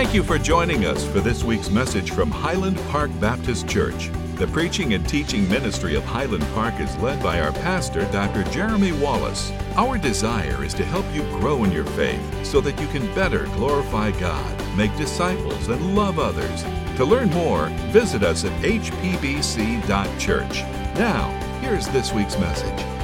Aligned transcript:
Thank 0.00 0.14
you 0.14 0.22
for 0.22 0.38
joining 0.38 0.86
us 0.86 1.06
for 1.06 1.20
this 1.20 1.44
week's 1.44 1.68
message 1.68 2.12
from 2.12 2.30
Highland 2.30 2.78
Park 2.88 3.10
Baptist 3.20 3.68
Church. 3.68 4.10
The 4.36 4.46
preaching 4.46 4.94
and 4.94 5.06
teaching 5.06 5.46
ministry 5.46 5.94
of 5.94 6.04
Highland 6.04 6.42
Park 6.54 6.80
is 6.80 6.96
led 6.96 7.22
by 7.22 7.38
our 7.38 7.52
pastor, 7.52 8.10
Dr. 8.10 8.44
Jeremy 8.44 8.92
Wallace. 8.92 9.52
Our 9.76 9.98
desire 9.98 10.64
is 10.64 10.72
to 10.72 10.86
help 10.86 11.04
you 11.12 11.20
grow 11.38 11.64
in 11.64 11.70
your 11.70 11.84
faith 11.84 12.46
so 12.46 12.62
that 12.62 12.80
you 12.80 12.86
can 12.86 13.14
better 13.14 13.44
glorify 13.56 14.12
God, 14.12 14.74
make 14.74 14.96
disciples, 14.96 15.68
and 15.68 15.94
love 15.94 16.18
others. 16.18 16.62
To 16.96 17.04
learn 17.04 17.28
more, 17.28 17.66
visit 17.92 18.22
us 18.22 18.46
at 18.46 18.52
hpbc.church. 18.62 20.62
Now, 20.94 21.28
here's 21.60 21.88
this 21.88 22.10
week's 22.14 22.38
message. 22.38 22.99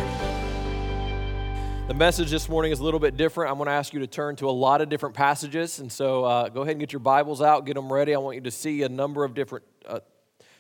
The 1.87 1.95
message 1.95 2.33
this 2.33 2.49
morning 2.49 2.73
is 2.73 2.81
a 2.81 2.83
little 2.83 2.99
bit 2.99 3.17
different. 3.17 3.49
I'm 3.49 3.59
going 3.59 3.69
to 3.69 3.73
ask 3.73 3.95
you 3.95 4.01
to 4.01 4.09
turn 4.09 4.35
to 4.37 4.51
a 4.51 4.51
lot 4.51 4.81
of 4.81 4.89
different 4.89 5.15
passages. 5.15 5.79
And 5.79 5.91
so 5.91 6.25
uh, 6.25 6.49
go 6.49 6.63
ahead 6.63 6.73
and 6.73 6.81
get 6.81 6.93
your 6.93 6.99
Bibles 6.99 7.41
out, 7.41 7.65
get 7.65 7.75
them 7.75 7.93
ready. 7.93 8.13
I 8.13 8.19
want 8.19 8.35
you 8.35 8.41
to 8.41 8.51
see 8.51 8.83
a 8.83 8.89
number 8.89 9.23
of 9.23 9.35
different 9.35 9.65
uh, 9.87 10.01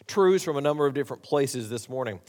truths 0.06 0.44
from 0.44 0.56
a 0.56 0.60
number 0.60 0.86
of 0.86 0.94
different 0.94 1.24
places 1.24 1.68
this 1.68 1.88
morning. 1.88 2.20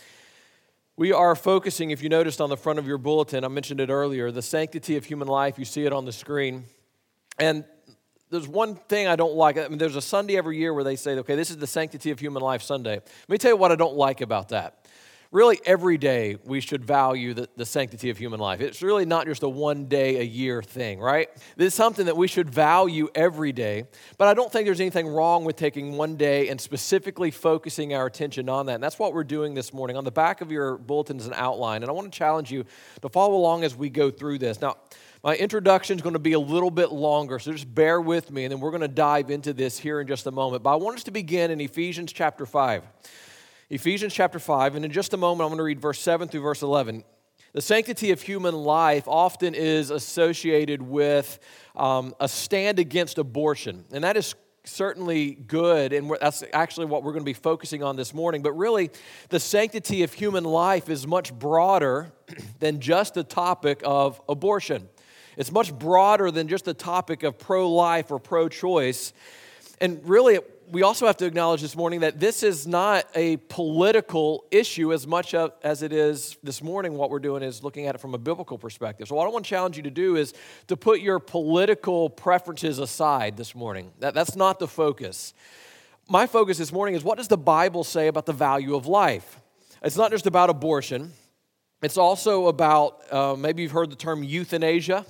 We 0.95 1.13
are 1.13 1.35
focusing, 1.35 1.91
if 1.91 2.01
you 2.01 2.09
noticed 2.09 2.41
on 2.41 2.49
the 2.49 2.57
front 2.57 2.79
of 2.79 2.87
your 2.87 2.97
bulletin, 2.97 3.43
I 3.43 3.49
mentioned 3.49 3.79
it 3.81 3.91
earlier, 3.91 4.31
the 4.31 4.41
sanctity 4.41 4.97
of 4.97 5.05
human 5.05 5.27
life. 5.27 5.59
You 5.59 5.65
see 5.65 5.85
it 5.85 5.93
on 5.93 6.05
the 6.05 6.11
screen. 6.11 6.63
And 7.37 7.65
there's 8.31 8.47
one 8.47 8.73
thing 8.73 9.07
I 9.07 9.15
don't 9.15 9.35
like. 9.35 9.59
I 9.59 9.67
mean, 9.67 9.77
there's 9.77 9.95
a 9.95 10.01
Sunday 10.01 10.37
every 10.37 10.57
year 10.57 10.73
where 10.73 10.83
they 10.83 10.95
say, 10.95 11.11
okay, 11.19 11.35
this 11.35 11.51
is 11.51 11.57
the 11.57 11.67
sanctity 11.67 12.09
of 12.09 12.19
human 12.19 12.41
life 12.41 12.63
Sunday. 12.63 12.95
Let 12.95 13.29
me 13.29 13.37
tell 13.37 13.51
you 13.51 13.57
what 13.57 13.71
I 13.71 13.75
don't 13.75 13.95
like 13.95 14.21
about 14.21 14.49
that 14.49 14.86
really 15.31 15.59
every 15.65 15.97
day 15.97 16.37
we 16.45 16.61
should 16.61 16.85
value 16.85 17.33
the, 17.33 17.49
the 17.55 17.65
sanctity 17.65 18.09
of 18.09 18.17
human 18.17 18.39
life. 18.39 18.61
It's 18.61 18.81
really 18.81 19.05
not 19.05 19.25
just 19.25 19.43
a 19.43 19.49
one 19.49 19.85
day 19.85 20.19
a 20.19 20.23
year 20.23 20.61
thing, 20.61 20.99
right? 20.99 21.29
This 21.55 21.67
is 21.67 21.73
something 21.73 22.05
that 22.05 22.17
we 22.17 22.27
should 22.27 22.49
value 22.49 23.09
every 23.15 23.51
day. 23.51 23.85
But 24.17 24.27
I 24.27 24.33
don't 24.33 24.51
think 24.51 24.65
there's 24.65 24.81
anything 24.81 25.07
wrong 25.07 25.45
with 25.45 25.55
taking 25.55 25.93
one 25.97 26.15
day 26.15 26.49
and 26.49 26.59
specifically 26.59 27.31
focusing 27.31 27.93
our 27.93 28.05
attention 28.05 28.49
on 28.49 28.65
that. 28.67 28.75
And 28.75 28.83
that's 28.83 28.99
what 28.99 29.13
we're 29.13 29.23
doing 29.23 29.53
this 29.53 29.73
morning. 29.73 29.97
On 29.97 30.03
the 30.03 30.11
back 30.11 30.41
of 30.41 30.51
your 30.51 30.77
bulletin 30.77 31.17
is 31.17 31.27
an 31.27 31.33
outline. 31.35 31.83
And 31.83 31.89
I 31.89 31.93
want 31.93 32.11
to 32.11 32.17
challenge 32.17 32.51
you 32.51 32.65
to 33.01 33.09
follow 33.09 33.35
along 33.35 33.63
as 33.63 33.75
we 33.75 33.89
go 33.89 34.09
through 34.11 34.39
this. 34.39 34.61
Now, 34.61 34.77
my 35.23 35.35
introduction 35.35 35.97
is 35.97 36.01
going 36.01 36.13
to 36.13 36.19
be 36.19 36.33
a 36.33 36.39
little 36.39 36.69
bit 36.69 36.91
longer, 36.91 37.39
so 37.39 37.51
just 37.51 37.73
bear 37.73 37.99
with 37.99 38.31
me, 38.31 38.45
and 38.45 38.51
then 38.51 38.59
we're 38.59 38.69
going 38.69 38.81
to 38.81 38.87
dive 38.87 39.31
into 39.31 39.51
this 39.51 39.79
here 39.79 39.99
in 39.99 40.07
just 40.07 40.27
a 40.27 40.31
moment. 40.31 40.61
But 40.63 40.73
I 40.73 40.75
want 40.75 40.97
us 40.97 41.03
to 41.05 41.11
begin 41.11 41.49
in 41.49 41.59
Ephesians 41.59 42.13
chapter 42.13 42.45
5. 42.45 42.83
Ephesians 43.69 44.13
chapter 44.13 44.39
5, 44.39 44.75
and 44.75 44.85
in 44.85 44.91
just 44.91 45.13
a 45.13 45.17
moment, 45.17 45.43
I'm 45.43 45.49
going 45.49 45.57
to 45.57 45.63
read 45.63 45.81
verse 45.81 45.99
7 45.99 46.29
through 46.29 46.39
verse 46.39 46.61
11. 46.61 47.03
The 47.51 47.61
sanctity 47.61 48.11
of 48.11 48.21
human 48.21 48.55
life 48.55 49.09
often 49.09 49.53
is 49.53 49.89
associated 49.89 50.81
with 50.81 51.37
um, 51.75 52.15
a 52.21 52.29
stand 52.29 52.79
against 52.79 53.17
abortion, 53.17 53.83
and 53.91 54.05
that 54.05 54.15
is 54.15 54.35
certainly 54.63 55.31
good, 55.31 55.91
and 55.91 56.09
that's 56.21 56.45
actually 56.53 56.85
what 56.85 57.03
we're 57.03 57.11
going 57.11 57.23
to 57.23 57.29
be 57.29 57.33
focusing 57.33 57.83
on 57.83 57.97
this 57.97 58.13
morning. 58.13 58.41
But 58.41 58.53
really, 58.53 58.89
the 59.27 59.39
sanctity 59.39 60.03
of 60.03 60.13
human 60.13 60.45
life 60.45 60.89
is 60.89 61.05
much 61.05 61.33
broader 61.33 62.13
than 62.59 62.79
just 62.79 63.15
the 63.15 63.23
topic 63.25 63.81
of 63.83 64.21
abortion. 64.29 64.87
It's 65.35 65.51
much 65.51 65.77
broader 65.77 66.31
than 66.31 66.47
just 66.47 66.63
the 66.63 66.73
topic 66.73 67.23
of 67.23 67.37
pro 67.37 67.69
life 67.69 68.11
or 68.11 68.19
pro 68.19 68.47
choice. 68.47 69.11
And 69.81 69.99
really, 70.07 70.39
we 70.69 70.83
also 70.83 71.05
have 71.05 71.17
to 71.17 71.25
acknowledge 71.25 71.61
this 71.61 71.75
morning 71.75 72.01
that 72.01 72.19
this 72.19 72.43
is 72.43 72.67
not 72.67 73.05
a 73.15 73.37
political 73.37 74.45
issue 74.51 74.91
as 74.91 75.07
much 75.07 75.33
as 75.33 75.81
it 75.81 75.93
is 75.93 76.37
this 76.43 76.61
morning. 76.61 76.93
What 76.93 77.09
we're 77.09 77.19
doing 77.19 77.41
is 77.41 77.63
looking 77.63 77.87
at 77.87 77.95
it 77.95 77.99
from 77.99 78.13
a 78.13 78.17
biblical 78.17 78.57
perspective. 78.57 79.07
So, 79.07 79.15
what 79.15 79.25
I 79.25 79.29
want 79.29 79.45
to 79.45 79.49
challenge 79.49 79.77
you 79.77 79.83
to 79.83 79.91
do 79.91 80.17
is 80.17 80.33
to 80.67 80.75
put 80.75 80.99
your 80.99 81.19
political 81.19 82.09
preferences 82.09 82.79
aside 82.79 83.37
this 83.37 83.55
morning. 83.55 83.91
That, 83.99 84.13
that's 84.13 84.35
not 84.35 84.59
the 84.59 84.67
focus. 84.67 85.33
My 86.09 86.27
focus 86.27 86.57
this 86.57 86.71
morning 86.71 86.95
is 86.95 87.03
what 87.03 87.17
does 87.17 87.27
the 87.27 87.37
Bible 87.37 87.83
say 87.83 88.07
about 88.07 88.25
the 88.25 88.33
value 88.33 88.75
of 88.75 88.87
life? 88.87 89.39
It's 89.81 89.97
not 89.97 90.11
just 90.11 90.27
about 90.27 90.49
abortion, 90.49 91.13
it's 91.81 91.97
also 91.97 92.47
about 92.47 93.11
uh, 93.13 93.35
maybe 93.37 93.63
you've 93.63 93.71
heard 93.71 93.91
the 93.91 93.95
term 93.95 94.23
euthanasia, 94.23 95.05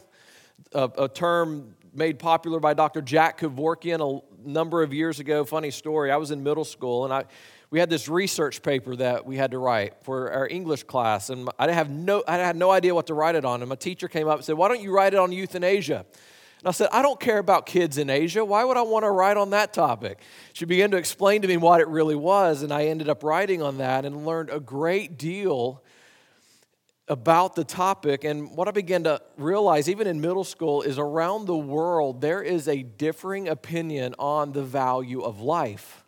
a, 0.74 0.90
a 1.00 1.10
term 1.10 1.76
made 1.98 2.20
popular 2.20 2.60
by 2.60 2.76
Dr. 2.76 3.02
Jack 3.02 3.40
Kevorkian 3.40 4.24
number 4.44 4.84
of 4.84 4.94
years 4.94 5.20
ago. 5.20 5.46
Funny 5.46 5.72
story. 5.72 6.12
I 6.12 6.18
was 6.18 6.32
in 6.32 6.44
middle 6.44 6.66
school 6.66 7.06
and 7.06 7.14
I, 7.14 7.26
we 7.70 7.80
had 7.80 7.90
this 7.90 8.08
research 8.08 8.62
paper 8.62 8.96
that 8.96 9.26
we 9.26 9.36
had 9.36 9.52
to 9.52 9.58
write 9.58 9.96
for 10.04 10.32
our 10.32 10.48
English 10.48 10.84
class, 10.84 11.30
and 11.30 11.50
I 11.60 11.70
have 11.72 11.90
no, 11.90 12.24
I 12.28 12.38
had 12.38 12.56
no 12.56 12.72
idea 12.72 12.96
what 12.96 13.08
to 13.08 13.14
write 13.14 13.36
it 13.36 13.44
on. 13.44 13.62
And 13.62 13.68
my 13.70 13.76
teacher 13.76 14.08
came 14.08 14.28
up 14.28 14.38
and 14.38 14.46
said, 14.46 14.56
"Why 14.56 14.70
don't 14.70 14.82
you 14.82 14.94
write 14.94 15.14
it 15.14 15.20
on 15.20 15.32
euthanasia?" 15.34 16.06
And 16.60 16.68
I 16.68 16.72
said, 16.72 16.88
"I 16.94 17.02
don't 17.02 17.20
care 17.20 17.40
about 17.40 17.66
kids 17.66 17.98
in 17.98 18.10
Asia. 18.10 18.46
Why 18.46 18.64
would 18.64 18.78
I 18.78 18.84
want 18.84 19.04
to 19.04 19.12
write 19.12 19.36
on 19.36 19.50
that 19.50 19.74
topic?" 19.74 20.20
She 20.54 20.64
began 20.64 20.92
to 20.92 20.98
explain 20.98 21.42
to 21.42 21.48
me 21.48 21.58
what 21.58 21.82
it 21.82 21.88
really 21.90 22.16
was, 22.16 22.64
and 22.64 22.72
I 22.72 22.86
ended 22.86 23.10
up 23.10 23.22
writing 23.22 23.62
on 23.62 23.80
that 23.80 24.06
and 24.06 24.26
learned 24.26 24.50
a 24.50 24.62
great 24.62 25.18
deal 25.18 25.84
about 27.08 27.56
the 27.56 27.64
topic. 27.64 28.24
And 28.24 28.56
what 28.56 28.68
I 28.68 28.72
began 28.72 29.04
to 29.06 29.22
realize, 29.38 29.90
even 29.90 30.08
in 30.08 30.20
middle 30.20 30.44
school, 30.44 30.82
is 30.82 31.00
around 31.00 31.46
the 31.46 31.58
world, 31.58 32.22
there 32.22 32.42
is 32.42 32.68
a 32.68 32.84
differing 32.84 33.48
opinion 33.48 34.14
on 34.20 34.52
the 34.52 34.64
value 34.64 35.22
of 35.22 35.40
life. 35.40 36.04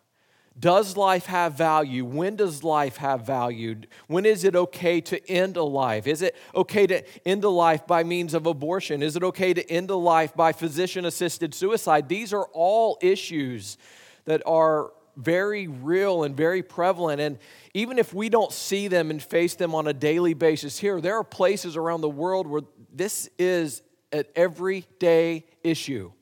Does 0.58 0.96
life 0.96 1.24
have 1.26 1.54
value? 1.54 2.04
When 2.04 2.36
does 2.36 2.62
life 2.62 2.98
have 2.98 3.24
value? 3.24 3.80
When 4.08 4.26
is 4.26 4.44
it 4.44 4.54
okay 4.54 5.00
to 5.02 5.30
end 5.30 5.56
a 5.56 5.62
life? 5.62 6.06
Is 6.06 6.20
it 6.20 6.36
okay 6.54 6.86
to 6.86 7.02
end 7.26 7.44
a 7.44 7.48
life 7.48 7.86
by 7.86 8.02
means 8.02 8.34
of 8.34 8.44
abortion? 8.44 9.02
Is 9.02 9.16
it 9.16 9.22
okay 9.22 9.54
to 9.54 9.70
end 9.70 9.88
a 9.88 9.96
life 9.96 10.34
by 10.34 10.52
physician 10.52 11.06
assisted 11.06 11.54
suicide? 11.54 12.10
These 12.10 12.34
are 12.34 12.46
all 12.52 12.98
issues 13.00 13.78
that 14.26 14.42
are 14.44 14.92
very 15.20 15.68
real 15.68 16.24
and 16.24 16.36
very 16.36 16.62
prevalent. 16.62 17.20
And 17.20 17.38
even 17.74 17.98
if 17.98 18.12
we 18.12 18.28
don't 18.28 18.52
see 18.52 18.88
them 18.88 19.10
and 19.10 19.22
face 19.22 19.54
them 19.54 19.74
on 19.74 19.86
a 19.86 19.92
daily 19.92 20.34
basis 20.34 20.78
here, 20.78 21.00
there 21.00 21.16
are 21.16 21.24
places 21.24 21.76
around 21.76 22.00
the 22.00 22.08
world 22.08 22.46
where 22.46 22.62
this 22.92 23.28
is 23.38 23.82
an 24.12 24.24
everyday 24.34 25.44
issue. 25.62 26.12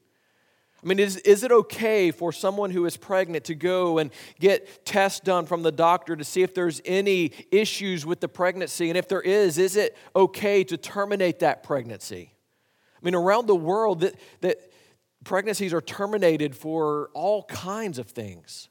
I 0.82 0.86
mean, 0.86 1.00
is, 1.00 1.16
is 1.18 1.42
it 1.42 1.50
okay 1.50 2.12
for 2.12 2.32
someone 2.32 2.70
who 2.70 2.86
is 2.86 2.96
pregnant 2.96 3.44
to 3.46 3.54
go 3.56 3.98
and 3.98 4.12
get 4.38 4.84
tests 4.84 5.18
done 5.18 5.44
from 5.44 5.62
the 5.62 5.72
doctor 5.72 6.14
to 6.14 6.22
see 6.22 6.42
if 6.42 6.54
there's 6.54 6.80
any 6.84 7.32
issues 7.50 8.06
with 8.06 8.20
the 8.20 8.28
pregnancy? 8.28 8.88
And 8.88 8.96
if 8.96 9.08
there 9.08 9.20
is, 9.20 9.58
is 9.58 9.74
it 9.74 9.96
okay 10.14 10.62
to 10.64 10.76
terminate 10.76 11.40
that 11.40 11.64
pregnancy? 11.64 12.32
I 12.94 13.04
mean, 13.04 13.16
around 13.16 13.46
the 13.46 13.56
world, 13.56 14.00
that, 14.00 14.14
that 14.40 14.72
pregnancies 15.24 15.72
are 15.72 15.80
terminated 15.80 16.54
for 16.54 17.10
all 17.12 17.42
kinds 17.44 17.98
of 17.98 18.06
things. 18.06 18.68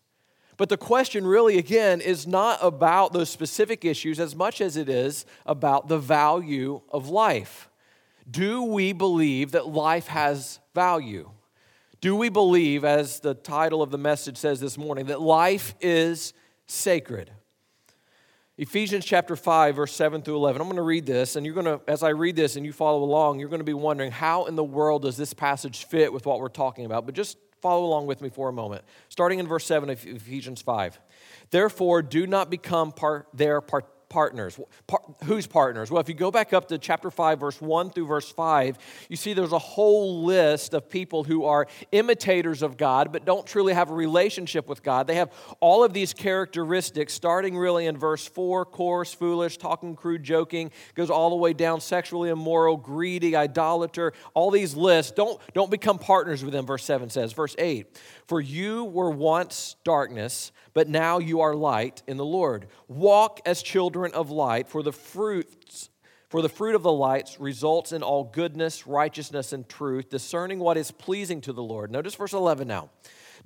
But 0.57 0.69
the 0.69 0.77
question 0.77 1.27
really, 1.27 1.57
again, 1.57 2.01
is 2.01 2.25
not 2.25 2.57
about 2.61 3.13
those 3.13 3.29
specific 3.29 3.85
issues 3.85 4.19
as 4.19 4.35
much 4.35 4.59
as 4.59 4.75
it 4.75 4.89
is 4.89 5.25
about 5.45 5.87
the 5.87 5.99
value 5.99 6.81
of 6.89 7.09
life. 7.09 7.69
Do 8.29 8.63
we 8.63 8.91
believe 8.91 9.51
that 9.51 9.67
life 9.67 10.07
has 10.07 10.59
value? 10.73 11.29
Do 12.01 12.15
we 12.15 12.29
believe, 12.29 12.83
as 12.83 13.19
the 13.19 13.33
title 13.33 13.81
of 13.81 13.91
the 13.91 13.97
message 13.97 14.37
says 14.37 14.59
this 14.59 14.77
morning, 14.77 15.05
that 15.07 15.21
life 15.21 15.75
is 15.79 16.33
sacred? 16.65 17.31
Ephesians 18.57 19.05
chapter 19.05 19.35
5, 19.35 19.75
verse 19.75 19.93
7 19.93 20.23
through 20.23 20.35
11. 20.35 20.59
I'm 20.59 20.67
going 20.67 20.77
to 20.77 20.81
read 20.81 21.05
this, 21.05 21.35
and 21.35 21.45
you're 21.45 21.55
going 21.55 21.65
to, 21.65 21.79
as 21.87 22.01
I 22.01 22.09
read 22.09 22.35
this 22.35 22.55
and 22.55 22.65
you 22.65 22.73
follow 22.73 23.03
along, 23.03 23.39
you're 23.39 23.49
going 23.49 23.59
to 23.59 23.63
be 23.63 23.73
wondering 23.73 24.11
how 24.11 24.45
in 24.45 24.55
the 24.55 24.63
world 24.63 25.03
does 25.03 25.15
this 25.15 25.33
passage 25.33 25.85
fit 25.85 26.11
with 26.11 26.25
what 26.25 26.39
we're 26.39 26.49
talking 26.49 26.85
about? 26.85 27.05
But 27.05 27.13
just 27.13 27.37
Follow 27.61 27.85
along 27.85 28.07
with 28.07 28.21
me 28.21 28.29
for 28.29 28.49
a 28.49 28.53
moment. 28.53 28.83
Starting 29.09 29.39
in 29.39 29.47
verse 29.47 29.65
7 29.65 29.89
of 29.89 30.05
Ephesians 30.05 30.61
5. 30.61 30.99
Therefore, 31.49 32.01
do 32.01 32.27
not 32.27 32.49
become 32.49 32.91
part, 32.91 33.27
their 33.33 33.61
part, 33.61 33.85
partners. 34.09 34.59
Par- 34.87 35.01
whose 35.25 35.47
partners? 35.47 35.91
Well, 35.91 36.01
if 36.01 36.09
you 36.09 36.15
go 36.15 36.31
back 36.31 36.53
up 36.53 36.67
to 36.69 36.77
chapter 36.77 37.11
5, 37.11 37.39
verse 37.39 37.61
1 37.61 37.91
through 37.91 38.07
verse 38.07 38.31
5, 38.31 38.77
you 39.09 39.15
see 39.15 39.33
there's 39.33 39.51
a 39.51 39.59
whole 39.59 40.23
list 40.23 40.73
of 40.73 40.89
people 40.89 41.23
who 41.23 41.45
are 41.45 41.67
imitators 41.91 42.61
of 42.61 42.77
God, 42.77 43.11
but 43.11 43.25
don't 43.25 43.45
truly 43.45 43.73
have 43.73 43.89
a 43.89 43.93
relationship 43.93 44.67
with 44.67 44.83
God. 44.83 45.07
They 45.07 45.15
have 45.15 45.31
all 45.59 45.83
of 45.83 45.93
these 45.93 46.13
characteristics, 46.13 47.13
starting 47.13 47.57
really 47.57 47.85
in 47.85 47.97
verse 47.97 48.25
4 48.27 48.65
coarse, 48.65 49.13
foolish, 49.13 49.57
talking 49.57 49.95
crude, 49.95 50.23
joking, 50.23 50.71
goes 50.95 51.09
all 51.09 51.29
the 51.29 51.35
way 51.35 51.53
down 51.53 51.81
sexually 51.81 52.29
immoral, 52.29 52.77
greedy, 52.77 53.35
idolater, 53.35 54.13
all 54.33 54.51
these 54.51 54.75
lists. 54.75 55.11
Don't, 55.11 55.39
don't 55.53 55.71
become 55.71 55.99
partners 55.99 56.43
with 56.43 56.53
them, 56.53 56.65
verse 56.65 56.83
7 56.83 57.09
says. 57.09 57.33
Verse 57.33 57.55
8, 57.57 57.99
for 58.27 58.41
you 58.41 58.85
were 58.85 59.09
once 59.09 59.75
darkness 59.83 60.51
but 60.77 60.87
now 60.87 61.17
you 61.17 61.41
are 61.41 61.55
light 61.55 62.03
in 62.05 62.17
the 62.17 62.23
Lord. 62.23 62.67
Walk 62.87 63.41
as 63.47 63.63
children 63.63 63.96
of 64.05 64.29
light, 64.29 64.67
for 64.67 64.83
the 64.83 64.93
fruits 64.93 65.89
for 66.29 66.41
the 66.41 66.49
fruit 66.49 66.75
of 66.75 66.83
the 66.83 66.91
lights 66.91 67.39
results 67.39 67.93
in 67.93 68.03
all 68.03 68.25
goodness, 68.25 68.85
righteousness, 68.85 69.53
and 69.53 69.67
truth, 69.67 70.09
discerning 70.09 70.59
what 70.59 70.75
is 70.75 70.91
pleasing 70.91 71.39
to 71.41 71.53
the 71.53 71.63
Lord. 71.63 71.89
Notice 71.89 72.15
verse 72.15 72.33
11 72.33 72.67
now. 72.67 72.89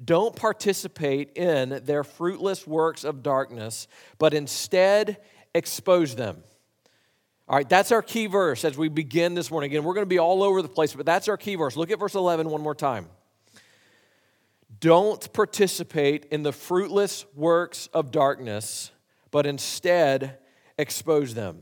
Don't 0.04 0.36
participate 0.36 1.38
in 1.38 1.82
their 1.86 2.04
fruitless 2.04 2.66
works 2.66 3.04
of 3.04 3.22
darkness, 3.22 3.88
but 4.18 4.34
instead 4.34 5.18
expose 5.54 6.16
them. 6.16 6.42
All 7.48 7.58
right, 7.58 7.70
that's 7.70 7.92
our 7.92 8.02
key 8.02 8.26
verse 8.26 8.66
as 8.66 8.78
we 8.78 8.90
begin 8.90 9.36
this 9.36 9.52
morning. 9.52 9.70
Again, 9.70 9.84
we're 9.84 9.94
going 9.94 10.06
to 10.06 10.10
be 10.10 10.20
all 10.20 10.42
over 10.42 10.62
the 10.64 10.70
place, 10.70 10.96
but 10.96 11.06
that's 11.06 11.28
our 11.28 11.38
key 11.38 11.56
verse. 11.56 11.76
Look 11.76 11.92
at 11.92 12.00
verse 12.00 12.16
11 12.16 12.50
one 12.50 12.62
more 12.62 12.74
time. 12.74 13.08
Don't 14.80 15.32
participate 15.34 16.26
in 16.32 16.42
the 16.42 16.54
fruitless 16.54 17.26
works 17.36 17.88
of 17.94 18.10
darkness, 18.10 18.92
but 19.30 19.46
instead 19.46 20.40
expose 20.82 21.34
them. 21.34 21.62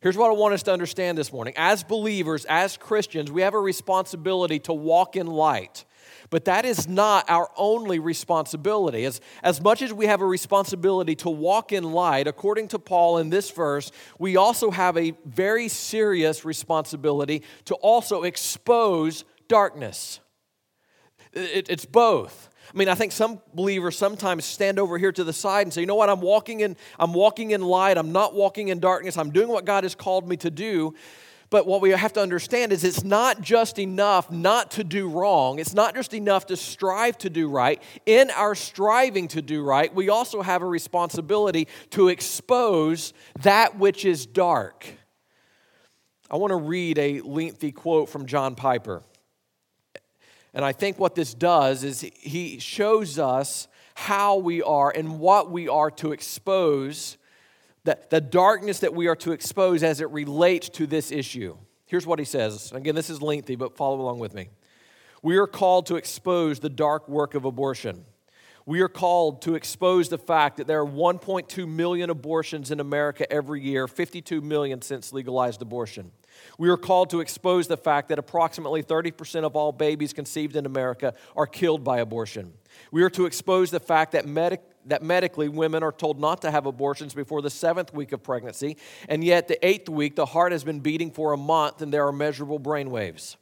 Here's 0.00 0.16
what 0.16 0.30
I 0.30 0.34
want 0.34 0.54
us 0.54 0.62
to 0.62 0.72
understand 0.72 1.18
this 1.18 1.32
morning. 1.32 1.52
As 1.56 1.84
believers, 1.84 2.46
as 2.46 2.76
Christians, 2.76 3.30
we 3.30 3.42
have 3.42 3.54
a 3.54 3.60
responsibility 3.60 4.58
to 4.60 4.72
walk 4.72 5.14
in 5.14 5.26
light. 5.26 5.84
But 6.30 6.46
that 6.46 6.64
is 6.64 6.88
not 6.88 7.28
our 7.28 7.50
only 7.56 7.98
responsibility. 7.98 9.04
As, 9.04 9.20
as 9.42 9.60
much 9.60 9.82
as 9.82 9.92
we 9.92 10.06
have 10.06 10.22
a 10.22 10.26
responsibility 10.26 11.14
to 11.16 11.28
walk 11.28 11.72
in 11.72 11.84
light, 11.84 12.26
according 12.28 12.68
to 12.68 12.78
Paul 12.78 13.18
in 13.18 13.30
this 13.30 13.50
verse, 13.50 13.90
we 14.18 14.36
also 14.36 14.70
have 14.70 14.96
a 14.96 15.12
very 15.26 15.68
serious 15.68 16.44
responsibility 16.44 17.42
to 17.66 17.74
also 17.74 18.22
expose 18.22 19.24
darkness. 19.48 20.20
It, 21.32 21.68
it's 21.68 21.84
both. 21.84 22.48
I 22.72 22.78
mean, 22.78 22.88
I 22.88 22.94
think 22.94 23.12
some 23.12 23.40
believers 23.52 23.98
sometimes 23.98 24.44
stand 24.44 24.78
over 24.78 24.96
here 24.96 25.12
to 25.12 25.24
the 25.24 25.32
side 25.32 25.66
and 25.66 25.74
say, 25.74 25.80
"You 25.80 25.86
know 25.88 25.96
what? 25.96 26.08
I'm 26.08 26.20
walking 26.20 26.60
in 26.60 26.76
I'm 26.98 27.12
walking 27.12 27.50
in 27.50 27.62
light. 27.62 27.98
I'm 27.98 28.12
not 28.12 28.34
walking 28.34 28.68
in 28.68 28.78
darkness. 28.78 29.18
I'm 29.18 29.30
doing 29.30 29.48
what 29.48 29.64
God 29.64 29.84
has 29.84 29.94
called 29.94 30.28
me 30.28 30.36
to 30.38 30.50
do." 30.50 30.94
But 31.50 31.66
what 31.66 31.80
we 31.80 31.90
have 31.90 32.12
to 32.12 32.20
understand 32.20 32.72
is 32.72 32.84
it's 32.84 33.02
not 33.02 33.40
just 33.40 33.80
enough 33.80 34.30
not 34.30 34.70
to 34.72 34.84
do 34.84 35.08
wrong. 35.08 35.58
It's 35.58 35.74
not 35.74 35.96
just 35.96 36.14
enough 36.14 36.46
to 36.46 36.56
strive 36.56 37.18
to 37.18 37.28
do 37.28 37.48
right. 37.48 37.82
In 38.06 38.30
our 38.30 38.54
striving 38.54 39.26
to 39.28 39.42
do 39.42 39.64
right, 39.64 39.92
we 39.92 40.08
also 40.08 40.42
have 40.42 40.62
a 40.62 40.66
responsibility 40.66 41.66
to 41.90 42.06
expose 42.06 43.12
that 43.42 43.76
which 43.80 44.04
is 44.04 44.26
dark. 44.26 44.86
I 46.30 46.36
want 46.36 46.52
to 46.52 46.56
read 46.56 46.96
a 47.00 47.20
lengthy 47.22 47.72
quote 47.72 48.08
from 48.08 48.26
John 48.26 48.54
Piper. 48.54 49.02
And 50.52 50.64
I 50.64 50.72
think 50.72 50.98
what 50.98 51.14
this 51.14 51.32
does 51.34 51.84
is 51.84 52.00
he 52.00 52.58
shows 52.58 53.18
us 53.18 53.68
how 53.94 54.36
we 54.36 54.62
are 54.62 54.90
and 54.90 55.20
what 55.20 55.50
we 55.50 55.68
are 55.68 55.90
to 55.92 56.12
expose, 56.12 57.18
the, 57.84 57.98
the 58.10 58.20
darkness 58.20 58.80
that 58.80 58.94
we 58.94 59.06
are 59.06 59.16
to 59.16 59.32
expose 59.32 59.82
as 59.82 60.00
it 60.00 60.10
relates 60.10 60.68
to 60.70 60.86
this 60.86 61.12
issue. 61.12 61.56
Here's 61.86 62.06
what 62.06 62.18
he 62.18 62.24
says. 62.24 62.72
Again, 62.72 62.94
this 62.94 63.10
is 63.10 63.20
lengthy, 63.20 63.56
but 63.56 63.76
follow 63.76 64.00
along 64.00 64.18
with 64.18 64.34
me. 64.34 64.48
We 65.22 65.36
are 65.36 65.46
called 65.46 65.86
to 65.86 65.96
expose 65.96 66.60
the 66.60 66.70
dark 66.70 67.08
work 67.08 67.34
of 67.34 67.44
abortion. 67.44 68.04
We 68.64 68.80
are 68.80 68.88
called 68.88 69.42
to 69.42 69.54
expose 69.54 70.08
the 70.08 70.18
fact 70.18 70.56
that 70.58 70.66
there 70.66 70.80
are 70.80 70.86
1.2 70.86 71.68
million 71.68 72.08
abortions 72.08 72.70
in 72.70 72.80
America 72.80 73.30
every 73.30 73.62
year, 73.62 73.88
52 73.88 74.40
million 74.40 74.82
since 74.82 75.12
legalized 75.12 75.60
abortion. 75.60 76.12
We 76.58 76.68
are 76.68 76.76
called 76.76 77.10
to 77.10 77.20
expose 77.20 77.68
the 77.68 77.76
fact 77.76 78.08
that 78.08 78.18
approximately 78.18 78.82
30% 78.82 79.44
of 79.44 79.56
all 79.56 79.72
babies 79.72 80.12
conceived 80.12 80.56
in 80.56 80.66
America 80.66 81.14
are 81.36 81.46
killed 81.46 81.84
by 81.84 81.98
abortion. 81.98 82.52
We 82.92 83.02
are 83.02 83.10
to 83.10 83.26
expose 83.26 83.70
the 83.70 83.80
fact 83.80 84.12
that, 84.12 84.26
medic- 84.26 84.62
that 84.86 85.02
medically 85.02 85.48
women 85.48 85.82
are 85.82 85.92
told 85.92 86.20
not 86.20 86.42
to 86.42 86.50
have 86.50 86.66
abortions 86.66 87.14
before 87.14 87.42
the 87.42 87.50
seventh 87.50 87.92
week 87.92 88.12
of 88.12 88.22
pregnancy, 88.22 88.76
and 89.08 89.24
yet 89.24 89.48
the 89.48 89.64
eighth 89.66 89.88
week, 89.88 90.16
the 90.16 90.26
heart 90.26 90.52
has 90.52 90.64
been 90.64 90.80
beating 90.80 91.10
for 91.10 91.32
a 91.32 91.36
month 91.36 91.82
and 91.82 91.92
there 91.92 92.06
are 92.06 92.12
measurable 92.12 92.58
brain 92.58 92.90
waves. 92.90 93.36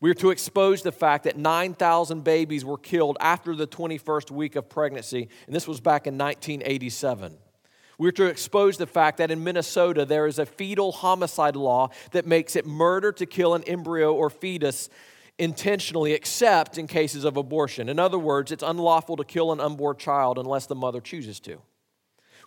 We 0.00 0.10
are 0.10 0.14
to 0.14 0.30
expose 0.30 0.82
the 0.82 0.92
fact 0.92 1.24
that 1.24 1.36
9,000 1.36 2.24
babies 2.24 2.64
were 2.64 2.78
killed 2.78 3.18
after 3.20 3.54
the 3.54 3.66
21st 3.66 4.30
week 4.30 4.56
of 4.56 4.68
pregnancy, 4.68 5.28
and 5.46 5.54
this 5.54 5.68
was 5.68 5.80
back 5.80 6.06
in 6.06 6.16
1987. 6.16 7.36
We're 8.00 8.12
to 8.12 8.24
expose 8.24 8.78
the 8.78 8.86
fact 8.86 9.18
that 9.18 9.30
in 9.30 9.44
Minnesota 9.44 10.06
there 10.06 10.26
is 10.26 10.38
a 10.38 10.46
fetal 10.46 10.90
homicide 10.90 11.54
law 11.54 11.90
that 12.12 12.26
makes 12.26 12.56
it 12.56 12.64
murder 12.64 13.12
to 13.12 13.26
kill 13.26 13.52
an 13.52 13.62
embryo 13.64 14.14
or 14.14 14.30
fetus 14.30 14.88
intentionally, 15.38 16.14
except 16.14 16.78
in 16.78 16.86
cases 16.86 17.24
of 17.24 17.36
abortion. 17.36 17.90
In 17.90 17.98
other 17.98 18.18
words, 18.18 18.52
it's 18.52 18.62
unlawful 18.62 19.16
to 19.16 19.24
kill 19.24 19.52
an 19.52 19.60
unborn 19.60 19.98
child 19.98 20.38
unless 20.38 20.64
the 20.64 20.74
mother 20.74 21.02
chooses 21.02 21.40
to. 21.40 21.60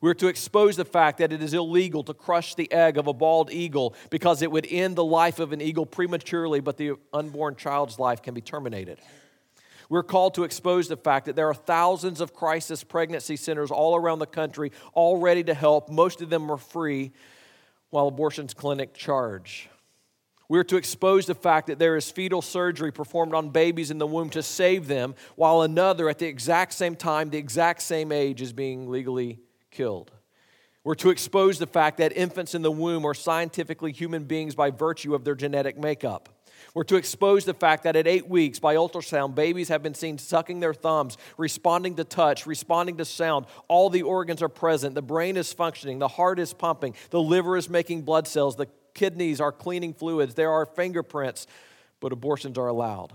We're 0.02 0.16
to 0.16 0.28
expose 0.28 0.76
the 0.76 0.86
fact 0.86 1.20
that 1.20 1.32
it 1.32 1.44
is 1.44 1.54
illegal 1.54 2.04
to 2.06 2.16
crush 2.16 2.56
the 2.56 2.72
egg 2.72 2.98
of 2.98 3.06
a 3.06 3.14
bald 3.14 3.52
eagle 3.52 3.94
because 4.10 4.42
it 4.42 4.52
would 4.52 4.66
end 4.72 4.96
the 4.96 5.06
life 5.06 5.38
of 5.38 5.54
an 5.54 5.62
eagle 5.62 5.86
prematurely, 5.86 6.62
but 6.62 6.78
the 6.78 6.94
unborn 7.14 7.58
child's 7.58 8.00
life 8.00 8.24
can 8.24 8.34
be 8.34 8.42
terminated. 8.42 8.98
We're 9.94 10.02
called 10.02 10.34
to 10.34 10.44
expose 10.44 10.88
the 10.88 10.98
fact 10.98 11.28
that 11.28 11.36
there 11.36 11.48
are 11.50 11.54
thousands 11.54 12.20
of 12.20 12.34
crisis 12.34 12.84
pregnancy 12.84 13.36
centers 13.36 13.70
all 13.70 13.96
around 13.96 14.18
the 14.18 14.26
country, 14.26 14.72
all 14.94 15.18
ready 15.18 15.44
to 15.44 15.54
help. 15.54 15.88
Most 15.88 16.20
of 16.24 16.32
them 16.32 16.50
are 16.50 16.58
free, 16.58 17.12
while 17.92 18.08
abortions 18.08 18.56
clinic 18.56 18.96
charge. 18.96 19.70
We're 20.50 20.64
to 20.64 20.78
expose 20.78 21.28
the 21.28 21.36
fact 21.36 21.68
that 21.68 21.78
there 21.78 21.96
is 21.96 22.10
fetal 22.10 22.42
surgery 22.42 22.92
performed 22.92 23.36
on 23.36 23.52
babies 23.52 23.92
in 23.92 24.00
the 24.00 24.08
womb 24.08 24.32
to 24.32 24.42
save 24.42 24.88
them, 24.88 25.14
while 25.36 25.62
another 25.62 26.10
at 26.10 26.18
the 26.18 26.26
exact 26.26 26.74
same 26.74 26.96
time, 26.96 27.30
the 27.30 27.38
exact 27.38 27.84
same 27.84 28.12
age, 28.12 28.42
is 28.42 28.52
being 28.52 28.90
legally 28.90 29.42
killed. 29.70 30.10
We're 30.84 30.96
to 30.96 31.12
expose 31.12 31.60
the 31.60 31.68
fact 31.68 32.00
that 32.00 32.18
infants 32.18 32.56
in 32.56 32.64
the 32.64 32.72
womb 32.72 33.06
are 33.06 33.14
scientifically 33.14 33.92
human 33.92 34.24
beings 34.24 34.56
by 34.56 34.72
virtue 34.72 35.14
of 35.14 35.24
their 35.24 35.36
genetic 35.36 35.78
makeup. 35.78 36.30
We're 36.74 36.84
to 36.86 36.96
expose 36.96 37.46
the 37.46 37.54
fact 37.54 37.84
that 37.84 37.96
at 37.96 38.08
eight 38.08 38.28
weeks, 38.28 38.58
by 38.58 38.76
ultrasound, 38.76 39.36
babies 39.36 39.70
have 39.70 39.84
been 39.84 39.94
seen 39.94 40.18
sucking 40.18 40.60
their 40.60 40.74
thumbs, 40.74 41.18
responding 41.38 41.96
to 41.98 42.04
touch, 42.04 42.48
responding 42.48 42.98
to 42.98 43.06
sound. 43.06 43.46
All 43.68 43.92
the 43.92 44.02
organs 44.02 44.42
are 44.42 44.50
present. 44.50 44.96
The 44.96 45.04
brain 45.04 45.38
is 45.38 45.54
functioning. 45.54 46.00
The 46.00 46.08
heart 46.08 46.40
is 46.40 46.52
pumping. 46.52 46.96
The 47.12 47.22
liver 47.22 47.58
is 47.58 47.70
making 47.70 48.04
blood 48.04 48.28
cells. 48.28 48.56
The 48.56 48.68
kidneys 48.96 49.40
are 49.40 49.52
cleaning 49.52 49.94
fluids. 49.94 50.34
There 50.34 50.52
are 50.52 50.66
fingerprints, 50.66 51.46
but 52.00 52.12
abortions 52.12 52.58
are 52.58 52.68
allowed. 52.68 53.14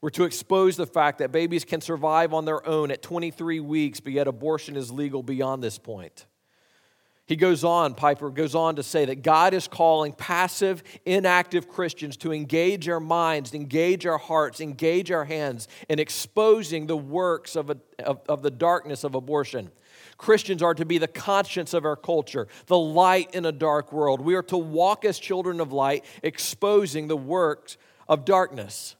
We're 0.00 0.10
to 0.10 0.24
expose 0.24 0.76
the 0.76 0.86
fact 0.86 1.18
that 1.18 1.32
babies 1.32 1.64
can 1.64 1.80
survive 1.82 2.32
on 2.32 2.44
their 2.46 2.66
own 2.66 2.90
at 2.90 3.02
23 3.02 3.60
weeks, 3.60 4.00
but 4.00 4.12
yet 4.12 4.28
abortion 4.28 4.76
is 4.76 4.90
legal 4.90 5.22
beyond 5.22 5.62
this 5.62 5.78
point. 5.78 6.26
He 7.26 7.34
goes 7.34 7.64
on, 7.64 7.94
Piper 7.94 8.30
goes 8.30 8.54
on 8.54 8.76
to 8.76 8.84
say 8.84 9.04
that 9.06 9.22
God 9.22 9.52
is 9.52 9.66
calling 9.66 10.12
passive, 10.12 10.84
inactive 11.04 11.68
Christians 11.68 12.16
to 12.18 12.32
engage 12.32 12.88
our 12.88 13.00
minds, 13.00 13.52
engage 13.52 14.06
our 14.06 14.18
hearts, 14.18 14.60
engage 14.60 15.10
our 15.10 15.24
hands 15.24 15.66
in 15.88 15.98
exposing 15.98 16.86
the 16.86 16.96
works 16.96 17.56
of, 17.56 17.70
a, 17.70 17.78
of, 18.04 18.20
of 18.28 18.42
the 18.42 18.50
darkness 18.50 19.02
of 19.02 19.16
abortion. 19.16 19.72
Christians 20.18 20.62
are 20.62 20.74
to 20.74 20.84
be 20.84 20.98
the 20.98 21.08
conscience 21.08 21.74
of 21.74 21.84
our 21.84 21.96
culture, 21.96 22.46
the 22.66 22.78
light 22.78 23.34
in 23.34 23.44
a 23.44 23.52
dark 23.52 23.92
world. 23.92 24.20
We 24.20 24.36
are 24.36 24.42
to 24.44 24.56
walk 24.56 25.04
as 25.04 25.18
children 25.18 25.60
of 25.60 25.72
light, 25.72 26.04
exposing 26.22 27.08
the 27.08 27.16
works 27.16 27.76
of 28.08 28.24
darkness. 28.24 28.94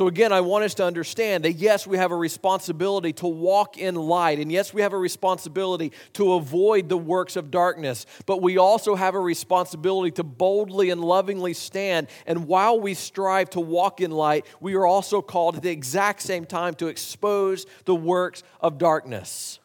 So, 0.00 0.06
again, 0.06 0.32
I 0.32 0.40
want 0.40 0.64
us 0.64 0.72
to 0.76 0.84
understand 0.86 1.44
that 1.44 1.56
yes, 1.56 1.86
we 1.86 1.98
have 1.98 2.10
a 2.10 2.16
responsibility 2.16 3.12
to 3.12 3.26
walk 3.26 3.76
in 3.76 3.96
light, 3.96 4.38
and 4.38 4.50
yes, 4.50 4.72
we 4.72 4.80
have 4.80 4.94
a 4.94 4.98
responsibility 4.98 5.92
to 6.14 6.32
avoid 6.32 6.88
the 6.88 6.96
works 6.96 7.36
of 7.36 7.50
darkness, 7.50 8.06
but 8.24 8.40
we 8.40 8.56
also 8.56 8.94
have 8.94 9.14
a 9.14 9.20
responsibility 9.20 10.10
to 10.12 10.24
boldly 10.24 10.88
and 10.88 11.02
lovingly 11.02 11.52
stand. 11.52 12.06
And 12.24 12.48
while 12.48 12.80
we 12.80 12.94
strive 12.94 13.50
to 13.50 13.60
walk 13.60 14.00
in 14.00 14.10
light, 14.10 14.46
we 14.58 14.72
are 14.72 14.86
also 14.86 15.20
called 15.20 15.56
at 15.56 15.62
the 15.62 15.70
exact 15.70 16.22
same 16.22 16.46
time 16.46 16.72
to 16.76 16.86
expose 16.86 17.66
the 17.84 17.94
works 17.94 18.42
of 18.62 18.78
darkness. 18.78 19.58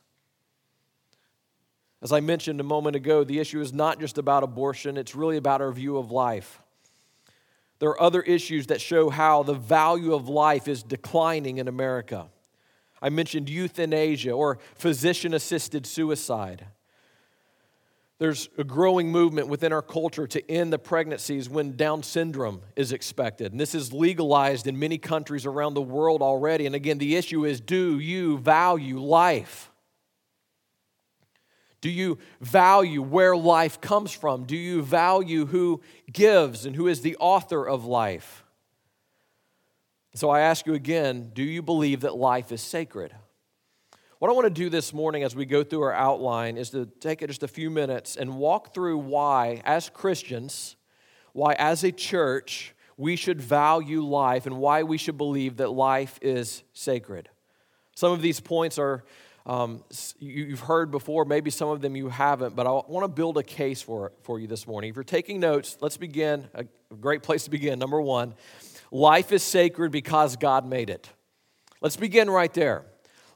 As 2.01 2.12
I 2.12 2.20
mentioned 2.20 2.60
a 2.60 2.65
moment 2.65 2.98
ago, 2.98 3.24
the 3.24 3.39
issue 3.39 3.62
is 3.62 3.72
not 3.72 4.01
just 4.01 4.18
about 4.18 4.44
abortion, 4.44 4.98
it's 4.98 5.15
really 5.15 5.38
about 5.38 5.62
our 5.62 5.72
view 5.72 5.96
of 5.96 6.12
life. 6.12 6.62
There 7.79 7.89
are 7.89 8.01
other 8.01 8.22
issues 8.22 8.67
that 8.67 8.79
show 8.82 9.10
how 9.10 9.44
the 9.44 9.53
value 9.53 10.13
of 10.13 10.29
life 10.29 10.67
is 10.67 10.84
declining 10.84 11.58
in 11.58 11.67
America. 11.67 12.27
I 13.01 13.10
mentioned 13.10 13.50
euthanasia 13.50 14.32
or 14.32 14.60
physician 14.75 15.34
assisted 15.34 15.86
suicide. 15.86 16.67
There's 18.17 18.48
a 18.58 18.63
growing 18.63 19.12
movement 19.12 19.50
within 19.50 19.74
our 19.74 19.82
culture 19.82 20.25
to 20.25 20.51
end 20.51 20.72
the 20.72 20.79
pregnancies 20.79 21.50
when 21.50 21.75
Down 21.75 22.01
syndrome 22.01 22.62
is 22.77 22.94
expected. 22.94 23.51
And 23.51 23.60
this 23.60 23.75
is 23.75 23.91
legalized 23.91 24.67
in 24.67 24.79
many 24.79 24.98
countries 24.98 25.46
around 25.46 25.74
the 25.74 25.82
world 25.82 26.22
already. 26.22 26.65
And 26.65 26.75
again, 26.75 26.98
the 26.98 27.17
issue 27.17 27.44
is 27.44 27.60
do 27.60 28.00
you 28.00 28.38
value 28.38 29.00
life? 29.00 29.70
Do 31.86 31.92
you 31.92 32.18
value 32.42 33.04
where 33.04 33.38
life 33.38 33.80
comes 33.80 34.12
from? 34.12 34.46
Do 34.46 34.56
you 34.56 34.82
value 34.82 35.46
who 35.46 35.82
gives 36.12 36.65
and 36.65 36.75
who 36.75 36.88
is 36.88 37.01
the 37.01 37.15
author 37.18 37.63
of 37.63 37.86
life? 37.86 38.44
So 40.15 40.32
I 40.32 40.39
ask 40.39 40.65
you 40.65 40.74
again 40.74 41.30
do 41.36 41.44
you 41.44 41.62
believe 41.62 42.01
that 42.01 42.15
life 42.15 42.51
is 42.51 42.62
sacred? 42.62 43.13
What 44.18 44.32
I 44.32 44.34
want 44.34 44.46
to 44.46 44.50
do 44.50 44.68
this 44.68 44.96
morning 44.96 45.22
as 45.22 45.36
we 45.36 45.46
go 45.46 45.63
through 45.63 45.84
our 45.84 45.94
outline 45.94 46.58
is 46.58 46.72
to 46.72 46.88
take 46.88 47.20
just 47.20 47.44
a 47.44 47.48
few 47.48 47.70
minutes 47.70 48.15
and 48.15 48.39
walk 48.39 48.74
through 48.74 48.98
why, 48.98 49.62
as 49.63 49.88
Christians, 49.88 50.77
why, 51.34 51.54
as 51.60 51.84
a 51.84 51.92
church, 51.92 52.74
we 52.98 53.15
should 53.15 53.39
value 53.39 54.04
life 54.04 54.48
and 54.48 54.58
why 54.58 54.82
we 54.82 54.98
should 54.98 55.20
believe 55.20 55.58
that 55.58 55.70
life 55.70 56.18
is 56.24 56.63
sacred. 56.74 57.30
Some 57.96 58.12
of 58.12 58.24
these 58.24 58.39
points 58.39 58.80
are 58.80 59.04
um, 59.45 59.83
you've 60.19 60.61
heard 60.61 60.89
before, 60.89 61.23
maybe 61.23 61.51
some 61.51 61.69
of 61.69 61.81
them 61.81 61.95
you 61.95 62.09
haven't, 62.09 62.55
but 62.55 62.65
I 62.65 62.71
want 62.71 63.03
to 63.03 63.07
build 63.07 63.37
a 63.37 63.43
case 63.43 63.81
for, 63.81 64.11
for 64.23 64.39
you 64.39 64.47
this 64.47 64.65
morning. 64.65 64.89
If 64.89 64.95
you're 64.95 65.03
taking 65.03 65.39
notes, 65.39 65.77
let's 65.81 65.97
begin. 65.97 66.47
A 66.55 66.65
great 66.99 67.21
place 67.21 67.43
to 67.43 67.51
begin. 67.51 67.77
Number 67.77 68.01
one, 68.01 68.33
life 68.91 69.31
is 69.31 69.43
sacred 69.43 69.91
because 69.91 70.35
God 70.35 70.65
made 70.65 70.89
it. 70.89 71.09
Let's 71.79 71.95
begin 71.95 72.29
right 72.29 72.53
there. 72.53 72.85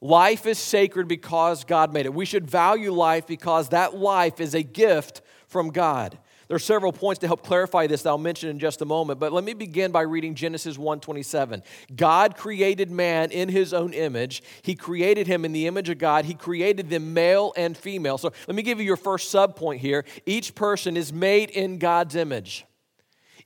Life 0.02 0.46
is 0.46 0.58
sacred 0.58 1.08
because 1.08 1.64
God 1.64 1.94
made 1.94 2.06
it. 2.06 2.14
We 2.14 2.26
should 2.26 2.50
value 2.50 2.92
life 2.92 3.28
because 3.28 3.70
that 3.70 3.96
life 3.96 4.40
is 4.40 4.56
a 4.56 4.64
gift 4.64 5.22
from 5.48 5.70
God. 5.70 6.18
There 6.50 6.56
are 6.56 6.60
several 6.60 6.92
points 6.92 7.20
to 7.20 7.28
help 7.28 7.44
clarify 7.44 7.86
this 7.86 8.02
that 8.02 8.10
I'll 8.10 8.18
mention 8.18 8.50
in 8.50 8.58
just 8.58 8.82
a 8.82 8.86
moment, 8.86 9.20
but 9.20 9.32
let 9.32 9.44
me 9.44 9.54
begin 9.54 9.92
by 9.92 10.02
reading 10.02 10.34
Genesis 10.34 10.80
1:27. 10.80 11.62
God 11.96 12.36
created 12.36 12.90
man 12.90 13.30
in 13.30 13.50
his 13.50 13.72
own 13.72 13.94
image. 13.94 14.42
He 14.64 14.74
created 14.74 15.28
him 15.28 15.46
in 15.46 15.52
the 15.52 15.68
image 15.68 15.90
of 15.90 16.00
God. 16.00 16.26
He 16.26 16.34
created 16.34 16.90
them 16.90 17.14
male 17.14 17.54
and 17.56 17.78
female. 17.78 18.18
So 18.18 18.34
let 18.48 18.56
me 18.56 18.64
give 18.64 18.80
you 18.80 18.86
your 18.86 18.98
first 18.98 19.30
sub 19.30 19.56
point 19.56 19.82
here. 19.82 20.04
Each 20.26 20.56
person 20.56 20.98
is 20.98 21.14
made 21.14 21.52
in 21.52 21.78
God's 21.78 22.16
image. 22.16 22.66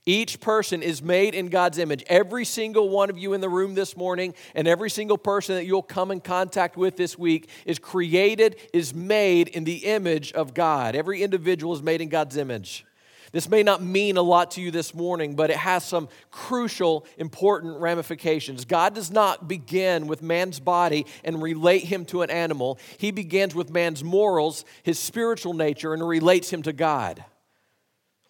Each 0.06 0.40
person 0.40 0.82
is 0.82 1.02
made 1.02 1.34
in 1.34 1.48
God's 1.48 1.76
image. 1.76 2.04
Every 2.06 2.46
single 2.46 2.88
one 2.88 3.10
of 3.10 3.18
you 3.18 3.34
in 3.34 3.42
the 3.42 3.50
room 3.50 3.74
this 3.74 3.98
morning 3.98 4.34
and 4.54 4.66
every 4.66 4.88
single 4.88 5.18
person 5.18 5.56
that 5.56 5.66
you'll 5.66 5.82
come 5.82 6.10
in 6.10 6.22
contact 6.22 6.78
with 6.78 6.96
this 6.96 7.18
week 7.18 7.50
is 7.66 7.78
created, 7.78 8.56
is 8.72 8.94
made 8.94 9.48
in 9.48 9.64
the 9.64 9.84
image 9.84 10.32
of 10.32 10.54
God. 10.54 10.96
Every 10.96 11.22
individual 11.22 11.74
is 11.74 11.82
made 11.82 12.00
in 12.00 12.08
God's 12.08 12.38
image. 12.38 12.86
This 13.34 13.48
may 13.48 13.64
not 13.64 13.82
mean 13.82 14.16
a 14.16 14.22
lot 14.22 14.52
to 14.52 14.60
you 14.60 14.70
this 14.70 14.94
morning, 14.94 15.34
but 15.34 15.50
it 15.50 15.56
has 15.56 15.84
some 15.84 16.08
crucial, 16.30 17.04
important 17.18 17.80
ramifications. 17.80 18.64
God 18.64 18.94
does 18.94 19.10
not 19.10 19.48
begin 19.48 20.06
with 20.06 20.22
man's 20.22 20.60
body 20.60 21.04
and 21.24 21.42
relate 21.42 21.82
him 21.82 22.04
to 22.06 22.22
an 22.22 22.30
animal, 22.30 22.78
He 22.96 23.10
begins 23.10 23.52
with 23.52 23.70
man's 23.70 24.04
morals, 24.04 24.64
his 24.84 25.00
spiritual 25.00 25.52
nature, 25.52 25.92
and 25.92 26.06
relates 26.06 26.52
him 26.52 26.62
to 26.62 26.72
God. 26.72 27.24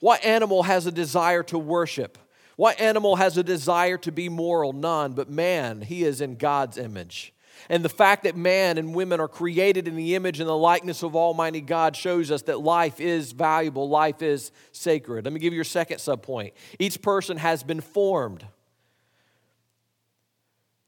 What 0.00 0.24
animal 0.24 0.62
has 0.62 0.86
a 0.86 0.92
desire 0.92 1.42
to 1.44 1.58
worship? 1.58 2.16
What 2.56 2.80
animal 2.80 3.16
has 3.16 3.36
a 3.36 3.42
desire 3.42 3.98
to 3.98 4.10
be 4.10 4.30
moral? 4.30 4.72
None, 4.72 5.12
but 5.12 5.28
man, 5.28 5.82
he 5.82 6.04
is 6.04 6.22
in 6.22 6.36
God's 6.36 6.78
image. 6.78 7.34
And 7.68 7.84
the 7.84 7.88
fact 7.88 8.24
that 8.24 8.36
man 8.36 8.78
and 8.78 8.94
women 8.94 9.20
are 9.20 9.28
created 9.28 9.88
in 9.88 9.96
the 9.96 10.14
image 10.14 10.40
and 10.40 10.48
the 10.48 10.56
likeness 10.56 11.02
of 11.02 11.16
Almighty 11.16 11.60
God 11.60 11.96
shows 11.96 12.30
us 12.30 12.42
that 12.42 12.60
life 12.60 13.00
is 13.00 13.32
valuable, 13.32 13.88
life 13.88 14.22
is 14.22 14.52
sacred. 14.72 15.24
Let 15.24 15.32
me 15.32 15.40
give 15.40 15.52
you 15.52 15.56
your 15.56 15.64
second 15.64 15.98
subpoint. 15.98 16.52
Each 16.78 17.00
person 17.00 17.36
has 17.36 17.62
been 17.62 17.80
formed. 17.80 18.46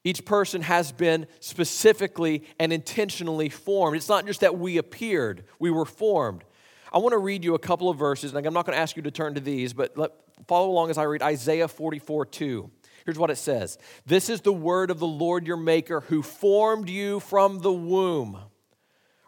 Each 0.05 0.25
person 0.25 0.63
has 0.63 0.93
been 0.93 1.27
specifically 1.41 2.45
and 2.61 2.73
intentionally 2.73 3.49
formed. 3.49 3.97
It's 3.97 4.09
not 4.09 4.25
just 4.25 4.41
that 4.41 4.57
we 4.57 4.79
appeared, 4.79 5.45
we 5.59 5.71
were 5.71 5.85
formed. 5.85 6.45
I 6.93 6.99
want 6.99 7.13
to 7.13 7.19
read 7.19 7.45
you 7.45 7.55
a 7.55 7.59
couple 7.59 7.91
of 7.91 7.99
verses, 7.99 8.33
and 8.33 8.47
I'm 8.47 8.55
not 8.55 8.65
going 8.65 8.77
to 8.77 8.81
ask 8.81 8.97
you 8.97 9.03
to 9.03 9.11
turn 9.11 9.35
to 9.35 9.41
these, 9.41 9.73
but 9.73 9.99
let, 9.99 10.13
follow 10.47 10.71
along 10.71 10.91
as 10.91 10.99
I 10.99 11.03
read 11.05 11.23
Isaiah 11.23 11.67
44 11.67 12.27
2. 12.27 12.71
Here's 13.07 13.19
what 13.19 13.31
it 13.31 13.39
says 13.39 13.79
This 14.05 14.29
is 14.29 14.43
the 14.43 14.53
word 14.53 14.91
of 14.91 14.99
the 14.99 15.07
Lord 15.07 15.47
your 15.47 15.57
Maker 15.57 16.01
who 16.01 16.23
formed 16.23 16.91
you 16.91 17.21
from 17.21 17.61
the 17.61 17.73
womb. 17.73 18.37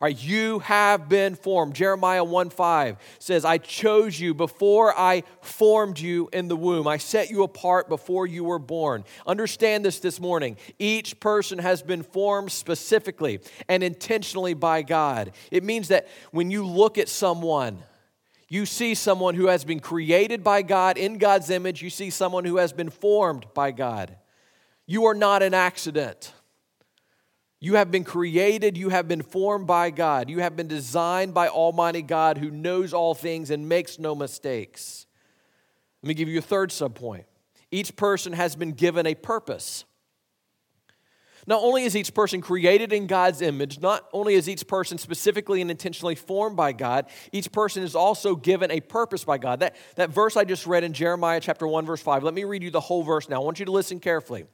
All 0.00 0.06
right, 0.06 0.22
you 0.22 0.60
have 0.60 1.08
been 1.08 1.34
formed. 1.34 1.74
Jeremiah 1.74 2.22
1 2.22 2.50
5 2.50 2.98
says, 3.18 3.44
I 3.44 3.58
chose 3.58 4.20
you 4.20 4.32
before 4.32 4.96
I 4.96 5.24
formed 5.40 5.98
you 5.98 6.28
in 6.32 6.46
the 6.46 6.54
womb. 6.54 6.86
I 6.86 6.98
set 6.98 7.30
you 7.30 7.42
apart 7.42 7.88
before 7.88 8.24
you 8.24 8.44
were 8.44 8.60
born. 8.60 9.04
Understand 9.26 9.84
this 9.84 9.98
this 9.98 10.20
morning. 10.20 10.56
Each 10.78 11.18
person 11.18 11.58
has 11.58 11.82
been 11.82 12.04
formed 12.04 12.52
specifically 12.52 13.40
and 13.68 13.82
intentionally 13.82 14.54
by 14.54 14.82
God. 14.82 15.32
It 15.50 15.64
means 15.64 15.88
that 15.88 16.06
when 16.30 16.52
you 16.52 16.64
look 16.64 16.96
at 16.96 17.08
someone, 17.08 17.82
you 18.48 18.64
see 18.64 18.94
someone 18.94 19.34
who 19.34 19.46
has 19.46 19.64
been 19.64 19.80
created 19.80 20.42
by 20.42 20.62
God 20.62 20.96
in 20.96 21.18
God's 21.18 21.50
image, 21.50 21.82
you 21.82 21.90
see 21.90 22.10
someone 22.10 22.44
who 22.44 22.56
has 22.56 22.72
been 22.72 22.90
formed 22.90 23.46
by 23.54 23.70
God. 23.70 24.16
You 24.86 25.04
are 25.06 25.14
not 25.14 25.42
an 25.42 25.52
accident. 25.52 26.32
You 27.60 27.74
have 27.74 27.90
been 27.90 28.04
created, 28.04 28.78
you 28.78 28.88
have 28.88 29.08
been 29.08 29.22
formed 29.22 29.66
by 29.66 29.90
God, 29.90 30.30
you 30.30 30.38
have 30.38 30.54
been 30.54 30.68
designed 30.68 31.34
by 31.34 31.48
Almighty 31.48 32.02
God 32.02 32.38
who 32.38 32.50
knows 32.50 32.94
all 32.94 33.14
things 33.14 33.50
and 33.50 33.68
makes 33.68 33.98
no 33.98 34.14
mistakes. 34.14 35.06
Let 36.02 36.08
me 36.08 36.14
give 36.14 36.28
you 36.28 36.38
a 36.38 36.42
third 36.42 36.70
subpoint. 36.70 37.24
Each 37.70 37.96
person 37.96 38.32
has 38.32 38.54
been 38.54 38.72
given 38.72 39.06
a 39.06 39.16
purpose. 39.16 39.84
Not 41.48 41.62
only 41.62 41.84
is 41.84 41.96
each 41.96 42.12
person 42.12 42.42
created 42.42 42.92
in 42.92 43.06
God's 43.06 43.40
image, 43.40 43.80
not 43.80 44.06
only 44.12 44.34
is 44.34 44.50
each 44.50 44.66
person 44.66 44.98
specifically 44.98 45.62
and 45.62 45.70
intentionally 45.70 46.14
formed 46.14 46.58
by 46.58 46.72
God, 46.72 47.06
each 47.32 47.50
person 47.50 47.82
is 47.82 47.94
also 47.94 48.36
given 48.36 48.70
a 48.70 48.80
purpose 48.80 49.24
by 49.24 49.38
God. 49.38 49.60
That, 49.60 49.74
that 49.94 50.10
verse 50.10 50.36
I 50.36 50.44
just 50.44 50.66
read 50.66 50.84
in 50.84 50.92
Jeremiah 50.92 51.40
chapter 51.40 51.66
1, 51.66 51.86
verse 51.86 52.02
5, 52.02 52.22
let 52.22 52.34
me 52.34 52.44
read 52.44 52.62
you 52.62 52.70
the 52.70 52.82
whole 52.82 53.02
verse 53.02 53.30
now. 53.30 53.36
I 53.36 53.44
want 53.44 53.60
you 53.60 53.64
to 53.64 53.72
listen 53.72 53.98
carefully. 53.98 54.44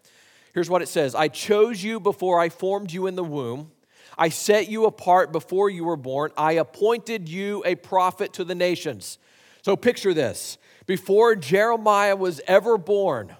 Here's 0.54 0.70
what 0.70 0.82
it 0.82 0.88
says 0.88 1.16
I 1.16 1.26
chose 1.26 1.82
you 1.82 1.98
before 1.98 2.38
I 2.38 2.48
formed 2.48 2.92
you 2.92 3.08
in 3.08 3.16
the 3.16 3.24
womb. 3.24 3.72
I 4.16 4.28
set 4.28 4.68
you 4.68 4.86
apart 4.86 5.32
before 5.32 5.68
you 5.68 5.82
were 5.82 5.96
born. 5.96 6.30
I 6.36 6.52
appointed 6.52 7.28
you 7.28 7.64
a 7.66 7.74
prophet 7.74 8.34
to 8.34 8.44
the 8.44 8.54
nations. 8.54 9.18
So 9.62 9.74
picture 9.74 10.14
this. 10.14 10.58
Before 10.86 11.34
Jeremiah 11.34 12.14
was 12.14 12.40
ever 12.46 12.78
born, 12.78 13.34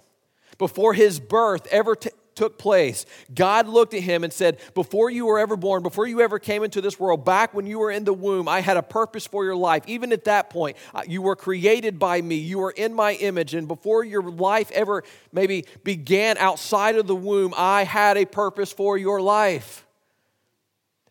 before 0.58 0.94
his 0.94 1.20
birth 1.20 1.68
ever 1.70 1.94
t- 1.94 2.10
took 2.34 2.58
place, 2.58 3.06
God 3.34 3.68
looked 3.68 3.94
at 3.94 4.02
him 4.02 4.24
and 4.24 4.32
said, 4.32 4.58
Before 4.74 5.10
you 5.10 5.26
were 5.26 5.38
ever 5.38 5.56
born, 5.56 5.82
before 5.82 6.06
you 6.06 6.20
ever 6.20 6.38
came 6.38 6.62
into 6.62 6.80
this 6.80 6.98
world, 6.98 7.24
back 7.24 7.54
when 7.54 7.66
you 7.66 7.78
were 7.78 7.90
in 7.90 8.04
the 8.04 8.12
womb, 8.12 8.48
I 8.48 8.60
had 8.60 8.76
a 8.76 8.82
purpose 8.82 9.26
for 9.26 9.44
your 9.44 9.56
life. 9.56 9.84
Even 9.86 10.12
at 10.12 10.24
that 10.24 10.50
point, 10.50 10.76
uh, 10.94 11.02
you 11.06 11.22
were 11.22 11.36
created 11.36 11.98
by 11.98 12.20
me, 12.20 12.36
you 12.36 12.58
were 12.58 12.72
in 12.72 12.94
my 12.94 13.14
image, 13.14 13.54
and 13.54 13.68
before 13.68 14.04
your 14.04 14.22
life 14.22 14.70
ever 14.72 15.04
maybe 15.32 15.64
began 15.82 16.36
outside 16.38 16.96
of 16.96 17.06
the 17.06 17.16
womb, 17.16 17.54
I 17.56 17.84
had 17.84 18.16
a 18.16 18.24
purpose 18.24 18.72
for 18.72 18.98
your 18.98 19.20
life. 19.20 19.83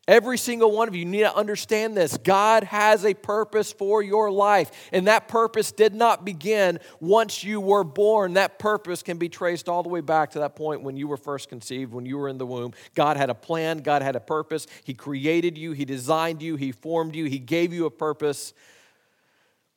Every 0.05 0.37
single 0.37 0.71
one 0.75 0.89
of 0.89 0.95
you 0.95 1.05
need 1.05 1.21
to 1.21 1.33
understand 1.33 1.95
this. 1.95 2.17
God 2.17 2.65
has 2.65 3.05
a 3.05 3.13
purpose 3.13 3.71
for 3.71 4.01
your 4.01 4.29
life, 4.29 4.89
and 4.91 5.07
that 5.07 5.29
purpose 5.29 5.71
did 5.71 5.93
not 5.95 6.25
begin 6.25 6.79
once 6.99 7.41
you 7.41 7.61
were 7.61 7.85
born. 7.85 8.33
That 8.33 8.59
purpose 8.59 9.01
can 9.01 9.17
be 9.17 9.29
traced 9.29 9.69
all 9.69 9.81
the 9.81 9.87
way 9.87 10.01
back 10.01 10.31
to 10.31 10.39
that 10.39 10.57
point 10.57 10.81
when 10.81 10.97
you 10.97 11.07
were 11.07 11.15
first 11.15 11.47
conceived, 11.47 11.93
when 11.93 12.05
you 12.05 12.17
were 12.17 12.27
in 12.27 12.37
the 12.37 12.45
womb. 12.45 12.73
God 12.95 13.15
had 13.15 13.29
a 13.29 13.35
plan, 13.35 13.77
God 13.77 14.01
had 14.01 14.17
a 14.17 14.19
purpose. 14.19 14.67
He 14.83 14.93
created 14.93 15.57
you, 15.57 15.71
He 15.71 15.85
designed 15.85 16.41
you, 16.41 16.57
He 16.57 16.73
formed 16.73 17.15
you, 17.15 17.25
He 17.25 17.39
gave 17.39 17.71
you 17.71 17.85
a 17.85 17.91
purpose. 17.91 18.53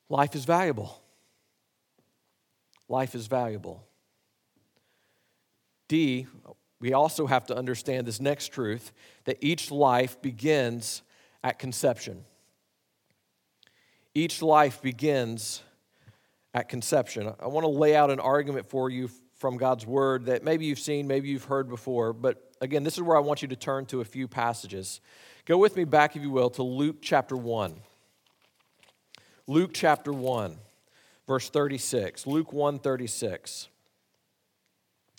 Life 0.09 0.35
is 0.35 0.43
valuable. 0.43 1.01
Life 2.89 3.15
is 3.15 3.27
valuable. 3.27 3.87
D, 5.87 6.27
we 6.79 6.93
also 6.93 7.25
have 7.25 7.45
to 7.47 7.57
understand 7.57 8.05
this 8.05 8.19
next 8.19 8.49
truth 8.49 8.91
that 9.25 9.37
each 9.41 9.71
life 9.71 10.21
begins 10.21 11.01
at 11.43 11.59
conception. 11.59 12.23
Each 14.13 14.41
life 14.41 14.81
begins 14.81 15.63
at 16.53 16.69
conception. 16.69 17.33
I 17.39 17.47
want 17.47 17.63
to 17.63 17.69
lay 17.69 17.95
out 17.95 18.09
an 18.09 18.19
argument 18.19 18.69
for 18.69 18.89
you 18.89 19.09
from 19.35 19.57
God's 19.57 19.85
word 19.85 20.25
that 20.25 20.43
maybe 20.43 20.65
you've 20.65 20.79
seen, 20.79 21.07
maybe 21.07 21.29
you've 21.29 21.43
heard 21.43 21.69
before, 21.69 22.13
but 22.13 22.51
again, 22.61 22.83
this 22.83 22.95
is 22.95 23.03
where 23.03 23.17
I 23.17 23.19
want 23.19 23.41
you 23.41 23.47
to 23.49 23.55
turn 23.55 23.85
to 23.87 24.01
a 24.01 24.05
few 24.05 24.27
passages. 24.27 25.01
Go 25.45 25.57
with 25.57 25.75
me 25.75 25.83
back, 25.83 26.15
if 26.15 26.21
you 26.21 26.31
will, 26.31 26.49
to 26.51 26.63
Luke 26.63 26.97
chapter 27.01 27.37
1. 27.37 27.75
Luke 29.45 29.71
chapter 29.73 30.11
1, 30.11 30.57
verse 31.27 31.49
36. 31.49 32.27
Luke 32.27 32.51
1 32.51 32.79
36. 32.79 33.69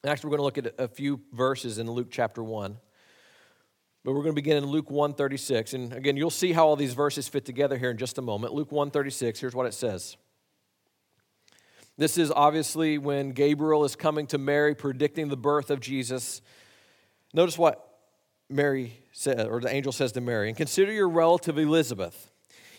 Actually, 0.04 0.30
we're 0.30 0.36
going 0.36 0.52
to 0.52 0.60
look 0.60 0.66
at 0.66 0.74
a 0.78 0.88
few 0.88 1.20
verses 1.32 1.78
in 1.78 1.90
Luke 1.90 2.08
chapter 2.10 2.42
1. 2.42 2.76
But 4.04 4.12
we're 4.12 4.22
going 4.22 4.34
to 4.34 4.40
begin 4.40 4.56
in 4.56 4.66
Luke 4.66 4.90
136. 4.90 5.74
And 5.74 5.92
again, 5.92 6.16
you'll 6.16 6.30
see 6.30 6.52
how 6.52 6.68
all 6.68 6.76
these 6.76 6.94
verses 6.94 7.26
fit 7.26 7.44
together 7.44 7.76
here 7.76 7.90
in 7.90 7.96
just 7.96 8.16
a 8.16 8.22
moment. 8.22 8.54
Luke 8.54 8.70
136, 8.70 9.40
here's 9.40 9.56
what 9.56 9.66
it 9.66 9.74
says. 9.74 10.16
This 11.96 12.16
is 12.16 12.30
obviously 12.30 12.96
when 12.96 13.32
Gabriel 13.32 13.84
is 13.84 13.96
coming 13.96 14.28
to 14.28 14.38
Mary, 14.38 14.76
predicting 14.76 15.28
the 15.28 15.36
birth 15.36 15.68
of 15.68 15.80
Jesus. 15.80 16.42
Notice 17.34 17.58
what 17.58 17.98
Mary 18.48 19.00
said, 19.10 19.48
or 19.48 19.60
the 19.60 19.74
angel 19.74 19.90
says 19.90 20.12
to 20.12 20.20
Mary, 20.20 20.46
and 20.46 20.56
consider 20.56 20.92
your 20.92 21.08
relative 21.08 21.58
Elizabeth. 21.58 22.30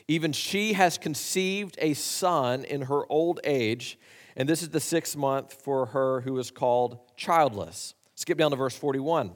Even 0.07 0.31
she 0.31 0.71
has 0.73 0.97
conceived 0.97 1.77
a 1.79 1.93
son 1.95 2.63
in 2.63 2.83
her 2.83 3.05
old 3.11 3.41
age 3.43 3.99
and 4.39 4.47
this 4.47 4.63
is 4.63 4.69
the 4.69 4.79
sixth 4.79 5.17
month 5.17 5.53
for 5.53 5.87
her 5.87 6.21
who 6.21 6.39
is 6.39 6.49
called 6.49 6.97
childless. 7.17 7.93
Skip 8.15 8.37
down 8.37 8.51
to 8.51 8.57
verse 8.57 8.75
41. 8.75 9.33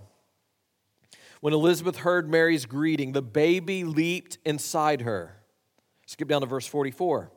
When 1.42 1.54
Elizabeth 1.54 1.98
heard 1.98 2.30
Mary's 2.30 2.66
greeting, 2.66 3.12
the 3.12 3.22
baby 3.22 3.84
leaped 3.84 4.38
inside 4.46 5.02
her. 5.02 5.36
Skip 6.06 6.30
down 6.30 6.40
to 6.40 6.48
verse 6.48 6.66
44. 6.66 7.30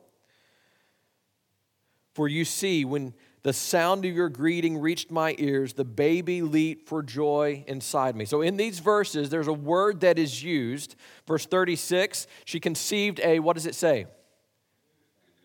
For 2.13 2.27
you 2.29 2.45
see, 2.45 2.85
when 2.85 3.13
the 3.43 3.51
sound 3.51 4.05
of 4.05 4.15
your 4.15 4.29
greeting 4.29 4.77
reached 4.77 5.11
my 5.11 5.35
ears, 5.37 5.73
the 5.73 5.85
baby 5.85 6.41
leaped 6.41 6.87
for 6.87 7.03
joy 7.03 7.65
inside 7.67 8.15
me. 8.15 8.23
So, 8.23 8.41
in 8.41 8.55
these 8.55 8.79
verses, 8.79 9.29
there's 9.29 9.47
a 9.47 9.53
word 9.53 9.99
that 10.01 10.17
is 10.17 10.41
used. 10.41 10.95
Verse 11.27 11.45
36, 11.45 12.27
she 12.45 12.61
conceived 12.61 13.19
a, 13.19 13.39
what 13.39 13.57
does 13.57 13.65
it 13.65 13.75
say? 13.75 14.07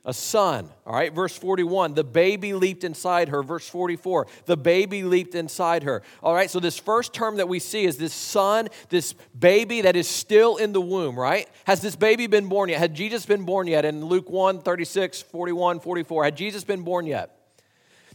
A 0.05 0.13
son. 0.13 0.69
All 0.85 0.95
right, 0.95 1.13
verse 1.13 1.37
41, 1.37 1.95
the 1.95 2.03
baby 2.03 2.55
leaped 2.55 2.83
inside 2.83 3.29
her. 3.29 3.43
Verse 3.43 3.69
44, 3.69 4.27
the 4.47 4.57
baby 4.57 5.05
leaped 5.05 5.35
inside 5.35 5.85
her. 5.85 6.03
All 6.23 6.35
right, 6.35 6.51
so 6.51 6.59
this 6.59 6.77
first 6.79 7.15
term 7.15 7.37
that 7.37 7.49
we 7.49 7.61
see 7.61 7.85
is 7.85 7.99
this 7.99 8.13
son, 8.13 8.69
this 8.89 9.15
baby 9.39 9.83
that 9.83 9.95
is 9.95 10.09
still 10.09 10.57
in 10.57 10.73
the 10.73 10.81
womb, 10.81 11.19
right? 11.19 11.49
Has 11.65 11.81
this 11.81 11.95
baby 11.95 12.27
been 12.27 12.49
born 12.49 12.69
yet? 12.69 12.81
Had 12.81 12.95
Jesus 12.95 13.27
been 13.27 13.45
born 13.45 13.69
yet? 13.69 13.85
In 13.85 14.05
Luke 14.05 14.29
1 14.29 14.63
36, 14.63 15.23
41, 15.23 15.81
44, 15.81 16.25
had 16.25 16.37
Jesus 16.37 16.65
been 16.65 16.83
born 16.83 17.07
yet? 17.07 17.39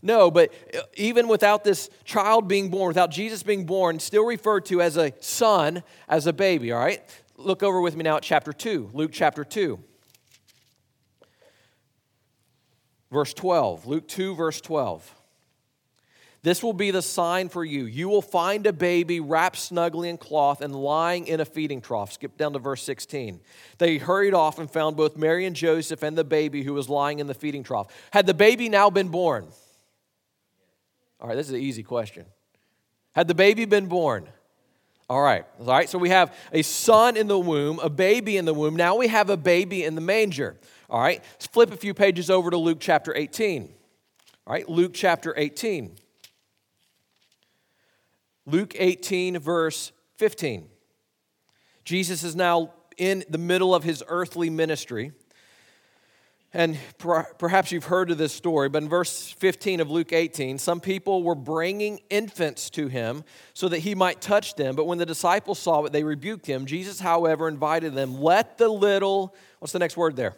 No, 0.01 0.29
but 0.29 0.53
even 0.95 1.27
without 1.27 1.63
this 1.63 1.89
child 2.03 2.47
being 2.47 2.69
born, 2.69 2.89
without 2.89 3.11
Jesus 3.11 3.43
being 3.43 3.65
born, 3.65 3.99
still 3.99 4.25
referred 4.25 4.65
to 4.65 4.81
as 4.81 4.97
a 4.97 5.13
son, 5.21 5.83
as 6.07 6.27
a 6.27 6.33
baby, 6.33 6.71
all 6.71 6.79
right? 6.79 7.01
Look 7.37 7.63
over 7.63 7.81
with 7.81 7.95
me 7.95 8.03
now 8.03 8.17
at 8.17 8.23
chapter 8.23 8.51
2, 8.51 8.91
Luke 8.93 9.11
chapter 9.13 9.43
2. 9.43 9.79
Verse 13.11 13.33
12, 13.33 13.85
Luke 13.85 14.07
2, 14.07 14.35
verse 14.35 14.59
12. 14.61 15.13
This 16.43 16.63
will 16.63 16.73
be 16.73 16.91
the 16.91 17.01
sign 17.01 17.49
for 17.49 17.65
you. 17.65 17.85
You 17.85 18.07
will 18.09 18.21
find 18.21 18.65
a 18.67 18.73
baby 18.73 19.19
wrapped 19.19 19.57
snugly 19.57 20.07
in 20.09 20.17
cloth 20.17 20.61
and 20.61 20.73
lying 20.73 21.27
in 21.27 21.39
a 21.39 21.45
feeding 21.45 21.81
trough. 21.81 22.13
Skip 22.13 22.37
down 22.37 22.53
to 22.53 22.59
verse 22.59 22.83
16. 22.83 23.41
They 23.79 23.97
hurried 23.97 24.33
off 24.33 24.59
and 24.59 24.69
found 24.69 24.95
both 24.95 25.17
Mary 25.17 25.45
and 25.45 25.55
Joseph 25.55 26.03
and 26.03 26.17
the 26.17 26.23
baby 26.23 26.63
who 26.63 26.73
was 26.73 26.89
lying 26.89 27.19
in 27.19 27.27
the 27.27 27.33
feeding 27.33 27.63
trough. 27.63 27.87
Had 28.11 28.27
the 28.27 28.33
baby 28.33 28.69
now 28.69 28.89
been 28.89 29.09
born? 29.09 29.47
All 31.19 31.27
right, 31.27 31.35
this 31.35 31.47
is 31.47 31.53
an 31.53 31.59
easy 31.59 31.83
question. 31.83 32.25
Had 33.13 33.27
the 33.27 33.35
baby 33.35 33.65
been 33.65 33.87
born? 33.87 34.29
All 35.09 35.21
right, 35.21 35.45
all 35.59 35.65
right, 35.67 35.89
so 35.89 35.97
we 35.97 36.09
have 36.09 36.35
a 36.51 36.61
son 36.61 37.17
in 37.17 37.27
the 37.27 37.39
womb, 37.39 37.79
a 37.79 37.89
baby 37.89 38.37
in 38.37 38.45
the 38.45 38.53
womb. 38.53 38.75
Now 38.75 38.95
we 38.95 39.07
have 39.07 39.29
a 39.29 39.37
baby 39.37 39.83
in 39.83 39.95
the 39.95 40.01
manger. 40.01 40.57
All 40.89 41.01
right, 41.01 41.21
let's 41.33 41.47
flip 41.47 41.73
a 41.73 41.77
few 41.77 41.93
pages 41.93 42.29
over 42.29 42.49
to 42.49 42.57
Luke 42.57 42.77
chapter 42.79 43.13
18. 43.15 43.73
All 44.45 44.53
right, 44.53 44.67
Luke 44.69 44.91
chapter 44.93 45.33
18. 45.35 45.97
Luke 48.45 48.73
18, 48.77 49.39
verse 49.39 49.91
15. 50.15 50.69
Jesus 51.83 52.23
is 52.23 52.37
now 52.37 52.71
in 52.97 53.25
the 53.29 53.37
middle 53.37 53.75
of 53.75 53.83
his 53.83 54.01
earthly 54.07 54.49
ministry. 54.49 55.11
And 56.53 56.79
perhaps 56.97 57.73
you've 57.73 57.83
heard 57.83 58.09
of 58.09 58.17
this 58.17 58.31
story, 58.31 58.69
but 58.69 58.81
in 58.81 58.87
verse 58.87 59.29
15 59.33 59.81
of 59.81 59.91
Luke 59.91 60.13
18, 60.13 60.57
some 60.57 60.79
people 60.79 61.21
were 61.21 61.35
bringing 61.35 61.99
infants 62.09 62.69
to 62.71 62.87
him 62.87 63.25
so 63.53 63.67
that 63.67 63.79
he 63.79 63.93
might 63.93 64.21
touch 64.21 64.55
them. 64.55 64.73
But 64.73 64.87
when 64.87 64.97
the 64.97 65.05
disciples 65.05 65.59
saw 65.59 65.83
it, 65.83 65.91
they 65.91 66.03
rebuked 66.03 66.45
him. 66.45 66.65
Jesus, 66.65 67.01
however, 67.01 67.49
invited 67.49 67.93
them, 67.93 68.21
Let 68.21 68.57
the 68.57 68.69
little, 68.69 69.35
what's 69.59 69.73
the 69.73 69.79
next 69.79 69.97
word 69.97 70.15
there? 70.15 70.37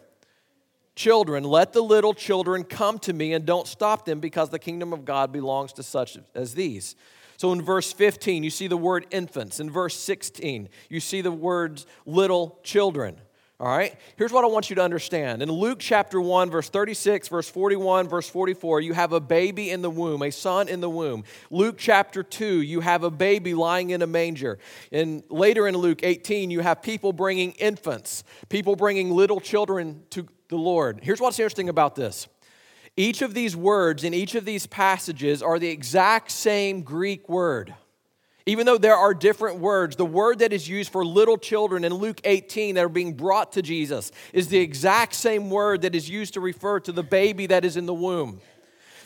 Children, 0.96 1.44
let 1.44 1.72
the 1.72 1.82
little 1.82 2.14
children 2.14 2.64
come 2.64 2.98
to 3.00 3.12
me 3.12 3.32
and 3.32 3.46
don't 3.46 3.66
stop 3.66 4.04
them 4.04 4.20
because 4.20 4.50
the 4.50 4.58
kingdom 4.58 4.92
of 4.92 5.04
God 5.04 5.32
belongs 5.32 5.72
to 5.74 5.82
such 5.82 6.18
as 6.34 6.54
these. 6.54 6.96
So 7.36 7.52
in 7.52 7.62
verse 7.62 7.90
15, 7.92 8.44
you 8.44 8.50
see 8.50 8.66
the 8.66 8.76
word 8.76 9.06
infants. 9.10 9.60
In 9.60 9.70
verse 9.70 9.96
16, 9.96 10.68
you 10.90 11.00
see 11.00 11.22
the 11.22 11.32
words 11.32 11.86
little 12.04 12.58
children. 12.62 13.16
All 13.60 13.68
right? 13.68 13.94
Here's 14.16 14.32
what 14.32 14.42
I 14.42 14.46
want 14.48 14.70
you 14.70 14.76
to 14.76 14.82
understand. 14.82 15.42
In 15.42 15.50
Luke 15.50 15.78
chapter 15.80 16.18
1, 16.18 16.50
verse 16.50 16.70
36, 16.70 17.28
verse 17.28 17.48
41, 17.48 18.08
verse 18.08 18.28
44, 18.28 18.80
you 18.80 18.94
have 18.94 19.12
a 19.12 19.20
baby 19.20 19.70
in 19.70 19.82
the 19.82 19.90
womb, 19.90 20.22
a 20.22 20.30
son 20.30 20.66
in 20.66 20.80
the 20.80 20.88
womb. 20.88 21.24
Luke 21.50 21.76
chapter 21.78 22.22
2, 22.22 22.62
you 22.62 22.80
have 22.80 23.04
a 23.04 23.10
baby 23.10 23.52
lying 23.52 23.90
in 23.90 24.00
a 24.00 24.06
manger. 24.06 24.58
And 24.90 25.22
later 25.28 25.68
in 25.68 25.76
Luke 25.76 26.00
18, 26.02 26.50
you 26.50 26.60
have 26.60 26.80
people 26.80 27.12
bringing 27.12 27.52
infants, 27.52 28.24
people 28.48 28.76
bringing 28.76 29.10
little 29.10 29.40
children 29.40 30.04
to 30.10 30.26
the 30.50 30.56
Lord. 30.56 31.00
Here's 31.02 31.20
what's 31.20 31.38
interesting 31.38 31.70
about 31.70 31.94
this. 31.94 32.28
Each 32.96 33.22
of 33.22 33.32
these 33.32 33.56
words 33.56 34.04
in 34.04 34.12
each 34.12 34.34
of 34.34 34.44
these 34.44 34.66
passages 34.66 35.42
are 35.42 35.58
the 35.58 35.70
exact 35.70 36.30
same 36.30 36.82
Greek 36.82 37.28
word. 37.28 37.74
Even 38.46 38.66
though 38.66 38.78
there 38.78 38.96
are 38.96 39.14
different 39.14 39.60
words, 39.60 39.96
the 39.96 40.04
word 40.04 40.40
that 40.40 40.52
is 40.52 40.68
used 40.68 40.90
for 40.90 41.04
little 41.04 41.38
children 41.38 41.84
in 41.84 41.94
Luke 41.94 42.20
18 42.24 42.74
that 42.74 42.84
are 42.84 42.88
being 42.88 43.14
brought 43.14 43.52
to 43.52 43.62
Jesus 43.62 44.10
is 44.32 44.48
the 44.48 44.58
exact 44.58 45.14
same 45.14 45.50
word 45.50 45.82
that 45.82 45.94
is 45.94 46.10
used 46.10 46.34
to 46.34 46.40
refer 46.40 46.80
to 46.80 46.92
the 46.92 47.02
baby 47.02 47.46
that 47.46 47.64
is 47.64 47.76
in 47.76 47.86
the 47.86 47.94
womb. 47.94 48.40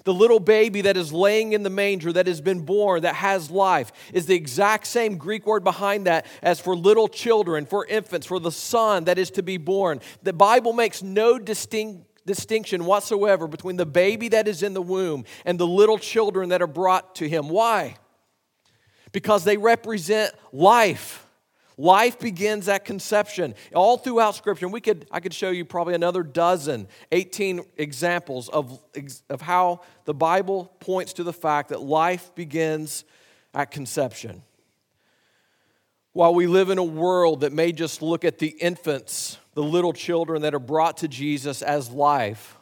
The 0.05 0.15
little 0.15 0.41
baby 0.41 0.83
that 0.83 0.97
is 0.97 1.13
laying 1.13 1.53
in 1.53 1.63
the 1.63 1.71
manger, 1.71 2.13
that 2.13 2.27
has 2.27 2.41
been 2.41 2.61
born, 2.61 3.03
that 3.03 3.17
has 3.17 3.51
life, 3.51 3.93
is 4.13 4.27
the 4.27 4.35
exact 4.35 4.87
same 4.87 5.17
Greek 5.17 5.47
word 5.47 5.65
behind 5.65 6.07
that 6.07 6.27
as 6.43 6.61
for 6.61 6.77
little 6.77 7.09
children, 7.09 7.67
for 7.67 7.87
infants, 7.87 8.27
for 8.27 8.39
the 8.39 8.53
son 8.53 9.05
that 9.05 9.19
is 9.19 9.31
to 9.33 9.43
be 9.43 9.57
born. 9.57 10.01
The 10.23 10.33
Bible 10.33 10.73
makes 10.73 11.03
no 11.03 11.39
distinct 11.39 12.07
distinction 12.27 12.87
whatsoever 12.87 13.47
between 13.47 13.77
the 13.77 13.85
baby 13.85 14.29
that 14.29 14.49
is 14.49 14.63
in 14.63 14.73
the 14.73 14.81
womb 14.81 15.27
and 15.45 15.61
the 15.61 15.67
little 15.67 15.99
children 15.99 16.49
that 16.49 16.63
are 16.63 16.67
brought 16.67 17.17
to 17.17 17.29
him. 17.29 17.51
Why? 17.51 17.99
because 19.15 19.45
they 19.45 19.57
represent 19.57 20.35
life. 20.53 21.27
Life 21.77 22.21
begins 22.21 22.69
at 22.69 22.85
conception. 22.85 23.55
All 23.75 23.99
throughout 23.99 24.37
Scripture, 24.37 24.69
we 24.69 24.81
could, 24.81 25.07
I 25.11 25.21
could 25.21 25.35
show 25.35 25.51
you 25.51 25.65
probably 25.65 25.95
another 25.95 26.23
dozen, 26.23 26.87
18 27.11 27.63
examples 27.77 28.49
of, 28.49 28.81
of 29.29 29.41
how 29.41 29.81
the 30.05 30.15
Bible 30.15 30.73
points 30.79 31.15
to 31.15 31.25
the 31.25 31.33
fact 31.33 31.71
that 31.71 31.81
life 31.81 32.33
begins 32.35 33.05
at 33.53 33.71
conception. 33.71 34.43
While 36.13 36.35
we 36.35 36.47
live 36.47 36.71
in 36.71 36.79
a 36.79 36.85
world 36.85 37.41
that 37.41 37.53
may 37.53 37.73
just 37.73 38.01
look 38.01 38.25
at 38.25 38.39
the 38.39 38.49
infants, 38.49 39.39
the 39.55 39.65
little 39.65 39.93
children 39.93 40.43
that 40.43 40.55
are 40.55 40.61
brought 40.61 40.99
to 40.99 41.09
Jesus 41.09 41.61
as 41.61 41.91
life, 41.91 42.57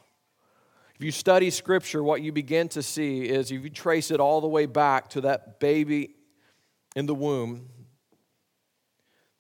if 0.95 1.05
you 1.05 1.11
study 1.11 1.51
Scripture, 1.51 2.03
what 2.03 2.23
you 2.23 2.33
begin 2.33 2.69
to 2.71 2.83
see 2.83 3.25
is 3.25 3.51
if 3.51 3.63
you 3.63 3.69
trace 3.69 4.11
it 4.11 4.21
all 4.21 4.41
the 4.41 4.49
way 4.49 4.65
back 4.65 5.11
to 5.11 5.23
that 5.23 5.61
baby 5.61 6.15
in 6.97 7.07
the 7.07 7.15
womb, 7.15 7.69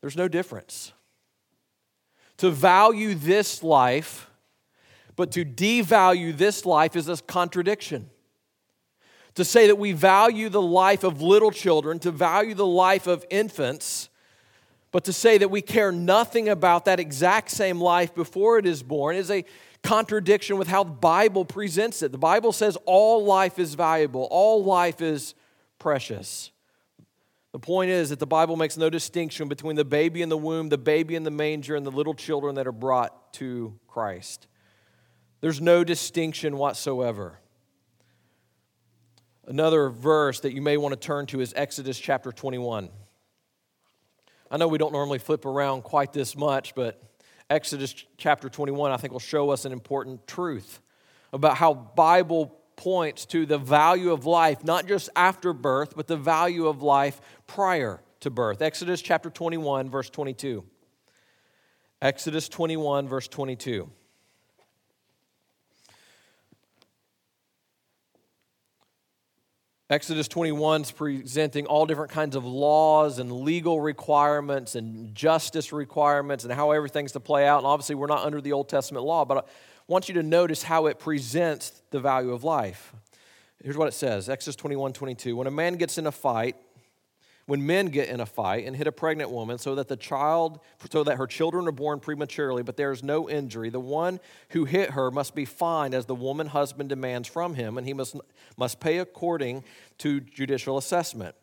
there's 0.02 0.16
no 0.16 0.28
difference. 0.28 0.92
To 2.38 2.50
value 2.50 3.14
this 3.14 3.62
life, 3.62 4.28
but 5.16 5.30
to 5.32 5.44
devalue 5.44 6.36
this 6.36 6.66
life 6.66 6.96
is 6.96 7.08
a 7.08 7.16
contradiction. 7.16 8.10
To 9.36 9.44
say 9.44 9.68
that 9.68 9.78
we 9.78 9.92
value 9.92 10.50
the 10.50 10.60
life 10.60 11.04
of 11.04 11.22
little 11.22 11.50
children, 11.50 11.98
to 12.00 12.10
value 12.10 12.54
the 12.54 12.66
life 12.66 13.06
of 13.06 13.24
infants, 13.30 14.10
but 14.90 15.04
to 15.04 15.12
say 15.12 15.38
that 15.38 15.50
we 15.50 15.62
care 15.62 15.90
nothing 15.90 16.48
about 16.48 16.84
that 16.84 17.00
exact 17.00 17.50
same 17.50 17.80
life 17.80 18.14
before 18.14 18.58
it 18.58 18.66
is 18.66 18.82
born 18.82 19.16
is 19.16 19.30
a 19.30 19.44
contradiction 19.82 20.58
with 20.58 20.68
how 20.68 20.84
the 20.84 20.90
Bible 20.90 21.44
presents 21.44 22.02
it. 22.02 22.12
The 22.12 22.18
Bible 22.18 22.52
says 22.52 22.76
all 22.84 23.24
life 23.24 23.58
is 23.58 23.74
valuable, 23.74 24.28
all 24.30 24.62
life 24.64 25.00
is 25.00 25.34
precious. 25.78 26.50
The 27.52 27.58
point 27.58 27.90
is 27.90 28.08
that 28.08 28.18
the 28.18 28.26
Bible 28.26 28.56
makes 28.56 28.78
no 28.78 28.88
distinction 28.88 29.46
between 29.46 29.76
the 29.76 29.84
baby 29.84 30.22
in 30.22 30.30
the 30.30 30.38
womb, 30.38 30.70
the 30.70 30.78
baby 30.78 31.14
in 31.14 31.22
the 31.22 31.30
manger, 31.30 31.76
and 31.76 31.84
the 31.84 31.90
little 31.90 32.14
children 32.14 32.54
that 32.54 32.66
are 32.66 32.72
brought 32.72 33.34
to 33.34 33.78
Christ. 33.86 34.46
There's 35.42 35.60
no 35.60 35.84
distinction 35.84 36.56
whatsoever. 36.56 37.38
Another 39.46 39.90
verse 39.90 40.40
that 40.40 40.54
you 40.54 40.62
may 40.62 40.78
want 40.78 40.92
to 40.94 41.00
turn 41.00 41.26
to 41.26 41.40
is 41.40 41.52
Exodus 41.54 41.98
chapter 41.98 42.32
21. 42.32 42.88
I 44.50 44.56
know 44.56 44.68
we 44.68 44.78
don't 44.78 44.92
normally 44.92 45.18
flip 45.18 45.44
around 45.44 45.82
quite 45.82 46.12
this 46.12 46.36
much, 46.36 46.74
but 46.74 47.02
Exodus 47.50 47.94
chapter 48.16 48.48
21 48.48 48.92
I 48.92 48.96
think 48.96 49.12
will 49.12 49.20
show 49.20 49.50
us 49.50 49.66
an 49.66 49.72
important 49.72 50.26
truth 50.26 50.80
about 51.32 51.56
how 51.56 51.74
Bible 51.74 52.61
points 52.76 53.26
to 53.26 53.46
the 53.46 53.58
value 53.58 54.12
of 54.12 54.26
life, 54.26 54.64
not 54.64 54.86
just 54.86 55.08
after 55.16 55.52
birth, 55.52 55.94
but 55.96 56.06
the 56.06 56.16
value 56.16 56.66
of 56.66 56.82
life 56.82 57.20
prior 57.46 58.02
to 58.20 58.30
birth. 58.30 58.62
Exodus 58.62 59.02
chapter 59.02 59.30
21, 59.30 59.90
verse 59.90 60.10
22. 60.10 60.64
Exodus 62.00 62.48
21, 62.48 63.08
verse 63.08 63.28
22. 63.28 63.88
Exodus 69.92 70.26
21 70.26 70.80
is 70.80 70.90
presenting 70.90 71.66
all 71.66 71.84
different 71.84 72.10
kinds 72.10 72.34
of 72.34 72.46
laws 72.46 73.18
and 73.18 73.30
legal 73.30 73.78
requirements 73.78 74.74
and 74.74 75.14
justice 75.14 75.70
requirements 75.70 76.44
and 76.44 76.52
how 76.52 76.70
everything's 76.70 77.12
to 77.12 77.20
play 77.20 77.46
out. 77.46 77.58
And 77.58 77.66
obviously, 77.66 77.94
we're 77.94 78.06
not 78.06 78.24
under 78.24 78.40
the 78.40 78.52
Old 78.52 78.70
Testament 78.70 79.04
law, 79.04 79.26
but 79.26 79.46
want 79.86 80.08
you 80.08 80.14
to 80.14 80.22
notice 80.22 80.62
how 80.62 80.86
it 80.86 80.98
presents 80.98 81.82
the 81.90 82.00
value 82.00 82.32
of 82.32 82.44
life. 82.44 82.94
Here's 83.62 83.76
what 83.76 83.88
it 83.88 83.94
says 83.94 84.28
Exodus 84.28 84.56
21 84.56 84.92
22. 84.92 85.36
When 85.36 85.46
a 85.46 85.50
man 85.50 85.74
gets 85.74 85.98
in 85.98 86.06
a 86.06 86.12
fight, 86.12 86.56
when 87.46 87.66
men 87.66 87.86
get 87.86 88.08
in 88.08 88.20
a 88.20 88.26
fight 88.26 88.66
and 88.66 88.76
hit 88.76 88.86
a 88.86 88.92
pregnant 88.92 89.30
woman 89.30 89.58
so 89.58 89.74
that 89.74 89.88
the 89.88 89.96
child 89.96 90.60
so 90.90 91.04
that 91.04 91.16
her 91.16 91.26
children 91.26 91.66
are 91.66 91.72
born 91.72 92.00
prematurely 92.00 92.62
but 92.62 92.76
there 92.76 92.92
is 92.92 93.02
no 93.02 93.28
injury 93.28 93.68
the 93.68 93.80
one 93.80 94.20
who 94.50 94.64
hit 94.64 94.90
her 94.90 95.10
must 95.10 95.34
be 95.34 95.44
fined 95.44 95.94
as 95.94 96.06
the 96.06 96.14
woman 96.14 96.46
husband 96.48 96.88
demands 96.88 97.28
from 97.28 97.54
him 97.54 97.76
and 97.78 97.86
he 97.86 97.92
must 97.92 98.16
must 98.56 98.80
pay 98.80 98.98
according 98.98 99.64
to 99.98 100.20
judicial 100.20 100.78
assessment 100.78 101.34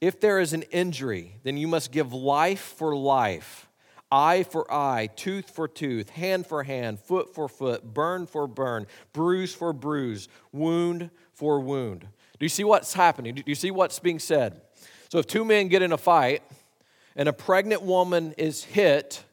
if 0.00 0.20
there 0.20 0.38
is 0.38 0.52
an 0.52 0.62
injury 0.64 1.36
then 1.42 1.56
you 1.56 1.66
must 1.66 1.90
give 1.90 2.12
life 2.12 2.74
for 2.76 2.94
life 2.94 3.65
eye 4.10 4.42
for 4.42 4.70
eye, 4.72 5.08
tooth 5.16 5.50
for 5.50 5.66
tooth, 5.66 6.10
hand 6.10 6.46
for 6.46 6.62
hand, 6.62 7.00
foot 7.00 7.34
for 7.34 7.48
foot, 7.48 7.94
burn 7.94 8.26
for 8.26 8.46
burn, 8.46 8.86
bruise 9.12 9.54
for 9.54 9.72
bruise, 9.72 10.28
wound 10.52 11.10
for 11.32 11.60
wound. 11.60 12.00
Do 12.00 12.44
you 12.44 12.48
see 12.48 12.64
what's 12.64 12.94
happening? 12.94 13.34
Do 13.34 13.42
you 13.46 13.54
see 13.54 13.70
what's 13.70 13.98
being 13.98 14.18
said? 14.18 14.60
So 15.10 15.18
if 15.18 15.26
two 15.26 15.44
men 15.44 15.68
get 15.68 15.82
in 15.82 15.92
a 15.92 15.98
fight 15.98 16.42
and 17.14 17.28
a 17.28 17.32
pregnant 17.32 17.82
woman 17.82 18.34
is 18.36 18.64
hit, 18.64 19.24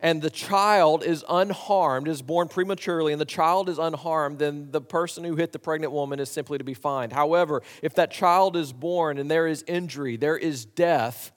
and 0.00 0.20
the 0.20 0.28
child 0.28 1.02
is 1.02 1.24
unharmed, 1.30 2.08
is 2.08 2.20
born 2.20 2.46
prematurely, 2.46 3.12
and 3.12 3.20
the 3.20 3.24
child 3.24 3.70
is 3.70 3.78
unharmed, 3.78 4.38
then 4.38 4.70
the 4.70 4.82
person 4.82 5.24
who 5.24 5.34
hit 5.34 5.52
the 5.52 5.58
pregnant 5.58 5.94
woman 5.94 6.20
is 6.20 6.28
simply 6.28 6.58
to 6.58 6.64
be 6.64 6.74
fined. 6.74 7.10
However, 7.10 7.62
if 7.80 7.94
that 7.94 8.10
child 8.10 8.54
is 8.54 8.70
born 8.70 9.16
and 9.16 9.30
there 9.30 9.46
is 9.46 9.64
injury, 9.66 10.18
there 10.18 10.36
is 10.36 10.66
death, 10.66 11.32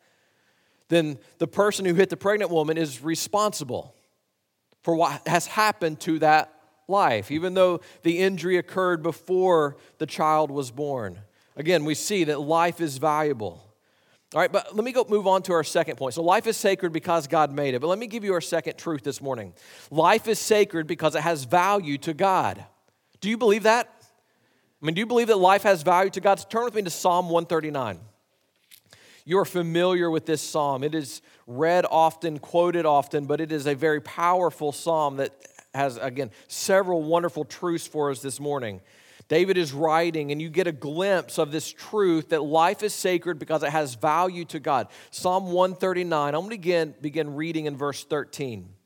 then 0.90 1.18
the 1.38 1.48
person 1.48 1.86
who 1.86 1.94
hit 1.94 2.10
the 2.10 2.18
pregnant 2.18 2.52
woman 2.52 2.78
is 2.78 3.02
responsible 3.02 3.96
for 4.84 4.96
what 4.96 5.28
has 5.28 5.48
happened 5.48 6.00
to 6.02 6.20
that 6.20 6.54
life, 6.88 7.32
even 7.32 7.54
though 7.54 7.82
the 8.04 8.20
injury 8.20 8.58
occurred 8.58 9.04
before 9.04 9.78
the 9.98 10.06
child 10.06 10.50
was 10.50 10.72
born. 10.72 11.20
Again, 11.56 11.86
we 11.86 11.96
see 11.96 12.24
that 12.26 12.40
life 12.40 12.80
is 12.80 12.98
valuable. 12.98 13.64
All 14.34 14.42
right, 14.42 14.52
but 14.52 14.76
let 14.76 14.84
me 14.84 14.92
go 14.92 15.06
move 15.08 15.26
on 15.26 15.42
to 15.44 15.54
our 15.54 15.64
second 15.64 15.96
point. 15.96 16.14
So 16.14 16.22
life 16.22 16.48
is 16.48 16.58
sacred 16.58 16.92
because 16.92 17.28
God 17.28 17.52
made 17.52 17.74
it. 17.74 17.80
But 17.80 17.88
let 17.88 17.98
me 17.98 18.08
give 18.08 18.24
you 18.24 18.34
our 18.34 18.42
second 18.42 18.78
truth 18.78 19.04
this 19.04 19.22
morning. 19.22 19.54
Life 19.90 20.28
is 20.28 20.38
sacred 20.38 20.86
because 20.86 21.16
it 21.16 21.22
has 21.22 21.46
value 21.46 21.98
to 22.00 22.14
God. 22.14 22.64
Do 23.22 23.30
you 23.30 23.38
believe 23.38 23.64
that? 23.64 23.90
I 24.82 24.86
mean, 24.86 24.96
do 24.96 25.00
you 25.00 25.06
believe 25.06 25.28
that 25.28 25.38
life 25.38 25.64
has 25.64 25.82
value 25.82 26.12
to 26.12 26.22
God? 26.22 26.46
Turn 26.50 26.66
with 26.66 26.76
me 26.76 26.82
to 26.84 26.90
Psalm 26.90 27.30
139. 27.30 28.00
You 29.28 29.40
are 29.40 29.46
familiar 29.46 30.10
with 30.10 30.26
this 30.26 30.42
psalm. 30.42 30.86
It 30.86 30.96
is 30.96 31.22
read 31.48 31.86
often, 31.92 32.40
quoted 32.40 32.86
often, 32.86 33.26
but 33.26 33.42
it 33.42 33.52
is 33.52 33.68
a 33.68 33.76
very 33.76 34.00
powerful 34.00 34.72
psalm 34.72 35.18
that 35.18 35.34
has, 35.74 35.98
again, 35.98 36.32
several 36.48 37.04
wonderful 37.04 37.44
truths 37.44 37.86
for 37.86 38.10
us 38.10 38.22
this 38.22 38.40
morning. 38.40 38.80
David 39.28 39.58
is 39.58 39.74
writing, 39.74 40.32
and 40.32 40.42
you 40.42 40.50
get 40.50 40.66
a 40.66 40.72
glimpse 40.72 41.38
of 41.38 41.52
this 41.52 41.70
truth 41.70 42.30
that 42.30 42.42
life 42.42 42.84
is 42.84 42.94
sacred 42.94 43.38
because 43.38 43.64
it 43.64 43.70
has 43.70 43.96
value 43.96 44.46
to 44.46 44.62
God. 44.62 44.88
Psalm 45.12 45.52
139, 45.52 46.34
I'm 46.34 46.40
going 46.40 46.44
to 46.46 46.50
begin, 46.50 46.96
begin 47.02 47.36
reading 47.36 47.66
in 47.66 47.76
verse 47.76 48.06
13. 48.06 48.77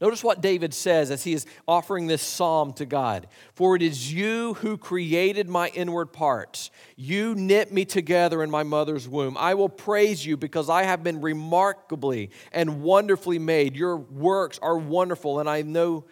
Notice 0.00 0.22
what 0.22 0.40
David 0.40 0.74
says 0.74 1.10
as 1.10 1.24
he 1.24 1.32
is 1.32 1.46
offering 1.66 2.06
this 2.06 2.22
psalm 2.22 2.72
to 2.74 2.86
God. 2.86 3.26
For 3.54 3.76
it 3.76 3.82
is 3.82 4.12
you 4.12 4.54
who 4.54 4.76
created 4.76 5.48
my 5.48 5.68
inward 5.68 6.12
parts. 6.12 6.70
You 6.96 7.34
knit 7.34 7.72
me 7.72 7.84
together 7.84 8.42
in 8.42 8.50
my 8.50 8.62
mother's 8.62 9.08
womb. 9.08 9.36
I 9.38 9.54
will 9.54 9.68
praise 9.68 10.24
you 10.24 10.36
because 10.36 10.68
I 10.68 10.82
have 10.82 11.02
been 11.02 11.20
remarkably 11.20 12.30
and 12.52 12.82
wonderfully 12.82 13.38
made. 13.38 13.76
Your 13.76 13.96
works 13.96 14.58
are 14.60 14.76
wonderful, 14.76 15.40
and 15.40 15.48
I 15.48 15.62
know, 15.62 16.04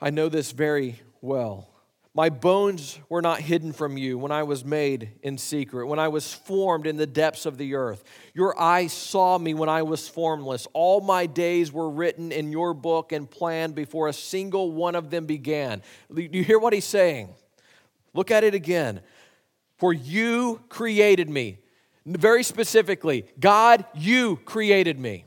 I 0.00 0.10
know 0.10 0.28
this 0.28 0.52
very 0.52 1.00
well. 1.20 1.68
My 2.16 2.30
bones 2.30 2.98
were 3.10 3.20
not 3.20 3.40
hidden 3.40 3.74
from 3.74 3.98
you 3.98 4.16
when 4.16 4.32
I 4.32 4.42
was 4.42 4.64
made 4.64 5.10
in 5.22 5.36
secret, 5.36 5.86
when 5.86 5.98
I 5.98 6.08
was 6.08 6.32
formed 6.32 6.86
in 6.86 6.96
the 6.96 7.06
depths 7.06 7.44
of 7.44 7.58
the 7.58 7.74
earth. 7.74 8.02
Your 8.32 8.58
eyes 8.58 8.94
saw 8.94 9.36
me 9.36 9.52
when 9.52 9.68
I 9.68 9.82
was 9.82 10.08
formless. 10.08 10.66
All 10.72 11.02
my 11.02 11.26
days 11.26 11.70
were 11.70 11.90
written 11.90 12.32
in 12.32 12.52
your 12.52 12.72
book 12.72 13.12
and 13.12 13.30
planned 13.30 13.74
before 13.74 14.08
a 14.08 14.14
single 14.14 14.72
one 14.72 14.94
of 14.94 15.10
them 15.10 15.26
began. 15.26 15.82
Do 16.10 16.22
you 16.22 16.42
hear 16.42 16.58
what 16.58 16.72
he's 16.72 16.86
saying? 16.86 17.34
Look 18.14 18.30
at 18.30 18.44
it 18.44 18.54
again. 18.54 19.02
For 19.76 19.92
you 19.92 20.62
created 20.70 21.28
me. 21.28 21.58
Very 22.06 22.44
specifically, 22.44 23.26
God, 23.38 23.84
you 23.94 24.36
created 24.46 24.98
me. 24.98 25.26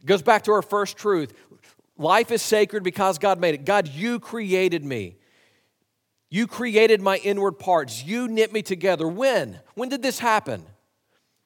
It 0.00 0.06
goes 0.06 0.22
back 0.22 0.44
to 0.44 0.52
our 0.52 0.62
first 0.62 0.96
truth. 0.96 1.34
Life 1.98 2.30
is 2.30 2.40
sacred 2.40 2.82
because 2.82 3.18
God 3.18 3.38
made 3.38 3.54
it. 3.54 3.66
God, 3.66 3.88
you 3.88 4.20
created 4.20 4.86
me. 4.86 5.16
You 6.32 6.46
created 6.46 7.02
my 7.02 7.18
inward 7.18 7.58
parts. 7.58 8.02
You 8.02 8.26
knit 8.26 8.54
me 8.54 8.62
together. 8.62 9.06
When? 9.06 9.60
When 9.74 9.90
did 9.90 10.00
this 10.00 10.18
happen? 10.18 10.64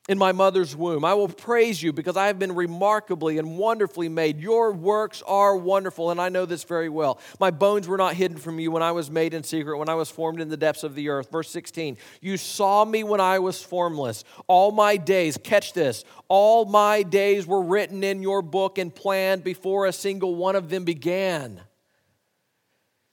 In 0.08 0.16
my 0.16 0.30
mother's 0.30 0.76
womb. 0.76 1.04
I 1.04 1.14
will 1.14 1.26
praise 1.26 1.82
you 1.82 1.92
because 1.92 2.16
I 2.16 2.28
have 2.28 2.38
been 2.38 2.54
remarkably 2.54 3.38
and 3.38 3.58
wonderfully 3.58 4.08
made. 4.08 4.38
Your 4.38 4.70
works 4.70 5.24
are 5.26 5.56
wonderful, 5.56 6.12
and 6.12 6.20
I 6.20 6.28
know 6.28 6.46
this 6.46 6.62
very 6.62 6.88
well. 6.88 7.18
My 7.40 7.50
bones 7.50 7.88
were 7.88 7.96
not 7.96 8.14
hidden 8.14 8.36
from 8.36 8.60
you 8.60 8.70
when 8.70 8.84
I 8.84 8.92
was 8.92 9.10
made 9.10 9.34
in 9.34 9.42
secret, 9.42 9.76
when 9.76 9.88
I 9.88 9.96
was 9.96 10.08
formed 10.08 10.40
in 10.40 10.50
the 10.50 10.56
depths 10.56 10.84
of 10.84 10.94
the 10.94 11.08
earth. 11.08 11.32
Verse 11.32 11.50
16 11.50 11.96
You 12.20 12.36
saw 12.36 12.84
me 12.84 13.02
when 13.02 13.20
I 13.20 13.40
was 13.40 13.60
formless. 13.60 14.22
All 14.46 14.70
my 14.70 14.96
days, 14.98 15.36
catch 15.36 15.72
this, 15.72 16.04
all 16.28 16.64
my 16.64 17.02
days 17.02 17.44
were 17.44 17.62
written 17.62 18.04
in 18.04 18.22
your 18.22 18.40
book 18.40 18.78
and 18.78 18.94
planned 18.94 19.42
before 19.42 19.86
a 19.86 19.92
single 19.92 20.36
one 20.36 20.54
of 20.54 20.68
them 20.68 20.84
began. 20.84 21.62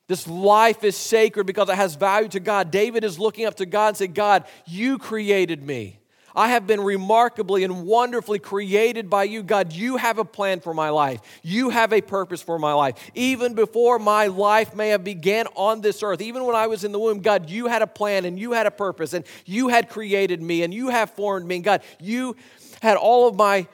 This 0.08 0.28
life 0.28 0.84
is 0.84 0.98
sacred 0.98 1.46
because 1.46 1.70
it 1.70 1.76
has 1.76 1.96
value 1.96 2.28
to 2.30 2.40
God. 2.40 2.72
David 2.72 3.04
is 3.04 3.20
looking 3.20 3.46
up 3.46 3.56
to 3.56 3.66
God 3.66 3.90
and 3.90 3.98
saying, 3.98 4.14
God, 4.14 4.44
you 4.66 4.98
created 4.98 5.64
me. 5.64 6.00
I 6.36 6.50
have 6.50 6.66
been 6.66 6.82
remarkably 6.82 7.64
and 7.64 7.86
wonderfully 7.86 8.40
created 8.40 9.10
by 9.10 9.26
you. 9.26 9.44
God, 9.44 9.72
you 9.72 9.98
have 9.98 10.18
a 10.18 10.26
plan 10.26 10.60
for 10.62 10.74
my 10.74 10.90
life. 10.90 11.22
You 11.44 11.70
have 11.70 11.94
a 11.94 12.02
purpose 12.02 12.42
for 12.42 12.58
my 12.58 12.74
life. 12.74 13.12
Even 13.14 13.54
before 13.54 14.00
my 14.00 14.28
life 14.28 14.76
may 14.76 14.90
have 14.90 15.04
began 15.04 15.46
on 15.56 15.82
this 15.82 16.02
earth, 16.02 16.22
even 16.22 16.44
when 16.44 16.56
I 16.56 16.68
was 16.68 16.84
in 16.84 16.92
the 16.92 17.00
womb, 17.00 17.20
God, 17.20 17.50
you 17.50 17.68
had 17.68 17.82
a 17.82 17.88
plan 17.88 18.26
and 18.26 18.40
you 18.40 18.54
had 18.54 18.66
a 18.66 18.72
purpose 18.72 19.14
and 19.14 19.26
you 19.46 19.68
had 19.68 19.90
created 19.90 20.42
me 20.42 20.64
and 20.64 20.74
you 20.74 20.90
have 20.90 21.12
formed 21.12 21.46
me. 21.46 21.56
And 21.56 21.64
God, 21.64 21.84
you 22.00 22.36
had 22.82 22.98
all 22.98 23.28
of 23.28 23.36
my 23.36 23.68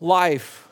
life 0.00 0.65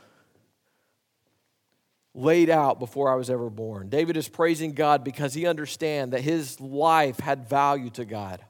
laid 2.15 2.49
out 2.49 2.79
before 2.79 3.13
I 3.13 3.17
was 3.17 3.29
ever 3.29 3.51
born. 3.51 3.89
David 3.89 4.17
is 4.17 4.29
praising 4.29 4.73
God 4.73 5.03
because 5.03 5.35
he 5.35 5.47
understands 5.47 6.13
that 6.13 6.21
his 6.21 6.61
life 6.61 7.19
had 7.19 7.49
value 7.49 7.91
to 7.91 8.05
God. 8.05 8.45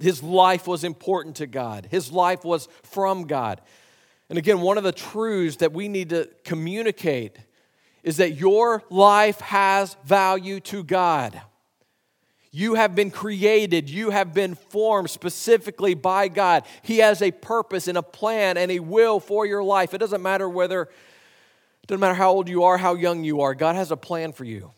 His 0.00 0.22
life 0.22 0.66
was 0.66 0.84
important 0.84 1.36
to 1.36 1.46
God. 1.46 1.88
His 1.90 2.12
life 2.12 2.44
was 2.44 2.68
from 2.82 3.26
God. 3.26 3.62
And 4.28 4.36
again, 4.38 4.60
one 4.60 4.76
of 4.76 4.84
the 4.84 4.92
truths 4.92 5.56
that 5.56 5.72
we 5.72 5.88
need 5.88 6.10
to 6.10 6.28
communicate 6.44 7.38
is 8.02 8.18
that 8.18 8.32
your 8.32 8.82
life 8.90 9.40
has 9.40 9.96
value 10.04 10.60
to 10.60 10.84
God. 10.84 11.40
You 12.50 12.74
have 12.74 12.94
been 12.94 13.10
created, 13.10 13.88
you 13.90 14.10
have 14.10 14.34
been 14.34 14.54
formed 14.54 15.10
specifically 15.10 15.94
by 15.94 16.28
God. 16.28 16.64
He 16.82 16.98
has 16.98 17.22
a 17.22 17.30
purpose 17.30 17.88
and 17.88 17.98
a 17.98 18.02
plan 18.02 18.56
and 18.56 18.70
a 18.70 18.80
will 18.80 19.20
for 19.20 19.46
your 19.46 19.62
life. 19.62 19.94
It 19.94 19.98
doesn't 19.98 20.22
matter 20.22 20.48
whether 20.48 20.88
doesn't 21.88 22.00
matter 22.00 22.14
how 22.14 22.30
old 22.30 22.48
you 22.48 22.64
are, 22.64 22.78
how 22.78 22.94
young 22.94 23.24
you 23.24 23.40
are, 23.40 23.54
God 23.54 23.74
has 23.74 23.90
a 23.90 23.96
plan 23.96 24.32
for 24.32 24.44
you. 24.44 24.72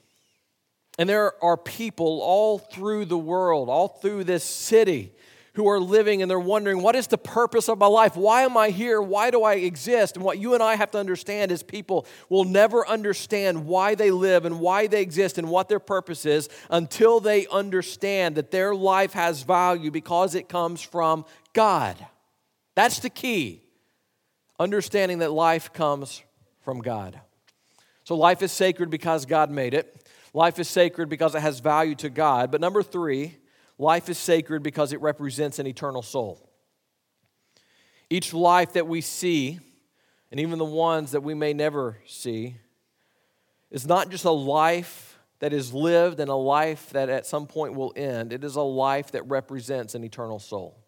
And 0.98 1.08
there 1.08 1.32
are 1.44 1.56
people 1.56 2.20
all 2.22 2.58
through 2.58 3.04
the 3.06 3.18
world, 3.18 3.68
all 3.68 3.88
through 3.88 4.24
this 4.24 4.44
city, 4.44 5.12
who 5.54 5.68
are 5.68 5.80
living 5.80 6.22
and 6.22 6.30
they're 6.30 6.38
wondering, 6.38 6.80
what 6.80 6.94
is 6.94 7.08
the 7.08 7.18
purpose 7.18 7.68
of 7.68 7.78
my 7.78 7.86
life? 7.86 8.16
Why 8.16 8.42
am 8.42 8.56
I 8.56 8.70
here? 8.70 9.02
Why 9.02 9.30
do 9.30 9.42
I 9.42 9.54
exist? 9.54 10.16
And 10.16 10.24
what 10.24 10.38
you 10.38 10.54
and 10.54 10.62
I 10.62 10.76
have 10.76 10.92
to 10.92 10.98
understand 10.98 11.50
is 11.50 11.62
people 11.62 12.06
will 12.28 12.44
never 12.44 12.86
understand 12.86 13.66
why 13.66 13.96
they 13.96 14.12
live 14.12 14.44
and 14.44 14.60
why 14.60 14.86
they 14.86 15.02
exist 15.02 15.38
and 15.38 15.50
what 15.50 15.68
their 15.68 15.80
purpose 15.80 16.24
is 16.24 16.48
until 16.70 17.18
they 17.18 17.48
understand 17.48 18.36
that 18.36 18.52
their 18.52 18.74
life 18.74 19.12
has 19.12 19.42
value 19.42 19.90
because 19.90 20.36
it 20.36 20.48
comes 20.48 20.80
from 20.80 21.24
God. 21.52 21.96
That's 22.76 23.00
the 23.00 23.10
key. 23.10 23.62
Understanding 24.60 25.18
that 25.18 25.32
life 25.32 25.72
comes 25.72 26.22
from 26.62 26.80
God. 26.80 27.20
So 28.04 28.16
life 28.16 28.42
is 28.42 28.52
sacred 28.52 28.90
because 28.90 29.26
God 29.26 29.50
made 29.50 29.74
it. 29.74 30.08
Life 30.32 30.58
is 30.58 30.68
sacred 30.68 31.08
because 31.08 31.34
it 31.34 31.40
has 31.40 31.60
value 31.60 31.94
to 31.96 32.10
God. 32.10 32.50
But 32.50 32.60
number 32.60 32.82
three, 32.82 33.36
life 33.78 34.08
is 34.08 34.18
sacred 34.18 34.62
because 34.62 34.92
it 34.92 35.00
represents 35.00 35.58
an 35.58 35.66
eternal 35.66 36.02
soul. 36.02 36.48
Each 38.08 38.34
life 38.34 38.72
that 38.72 38.86
we 38.86 39.00
see, 39.00 39.60
and 40.30 40.40
even 40.40 40.58
the 40.58 40.64
ones 40.64 41.12
that 41.12 41.22
we 41.22 41.34
may 41.34 41.52
never 41.52 41.98
see, 42.06 42.56
is 43.70 43.86
not 43.86 44.10
just 44.10 44.24
a 44.24 44.30
life 44.30 45.18
that 45.38 45.52
is 45.52 45.72
lived 45.72 46.20
and 46.20 46.30
a 46.30 46.34
life 46.34 46.90
that 46.90 47.08
at 47.08 47.26
some 47.26 47.46
point 47.46 47.74
will 47.74 47.92
end. 47.96 48.32
It 48.32 48.44
is 48.44 48.56
a 48.56 48.62
life 48.62 49.12
that 49.12 49.22
represents 49.28 49.94
an 49.94 50.04
eternal 50.04 50.38
soul. 50.38 50.78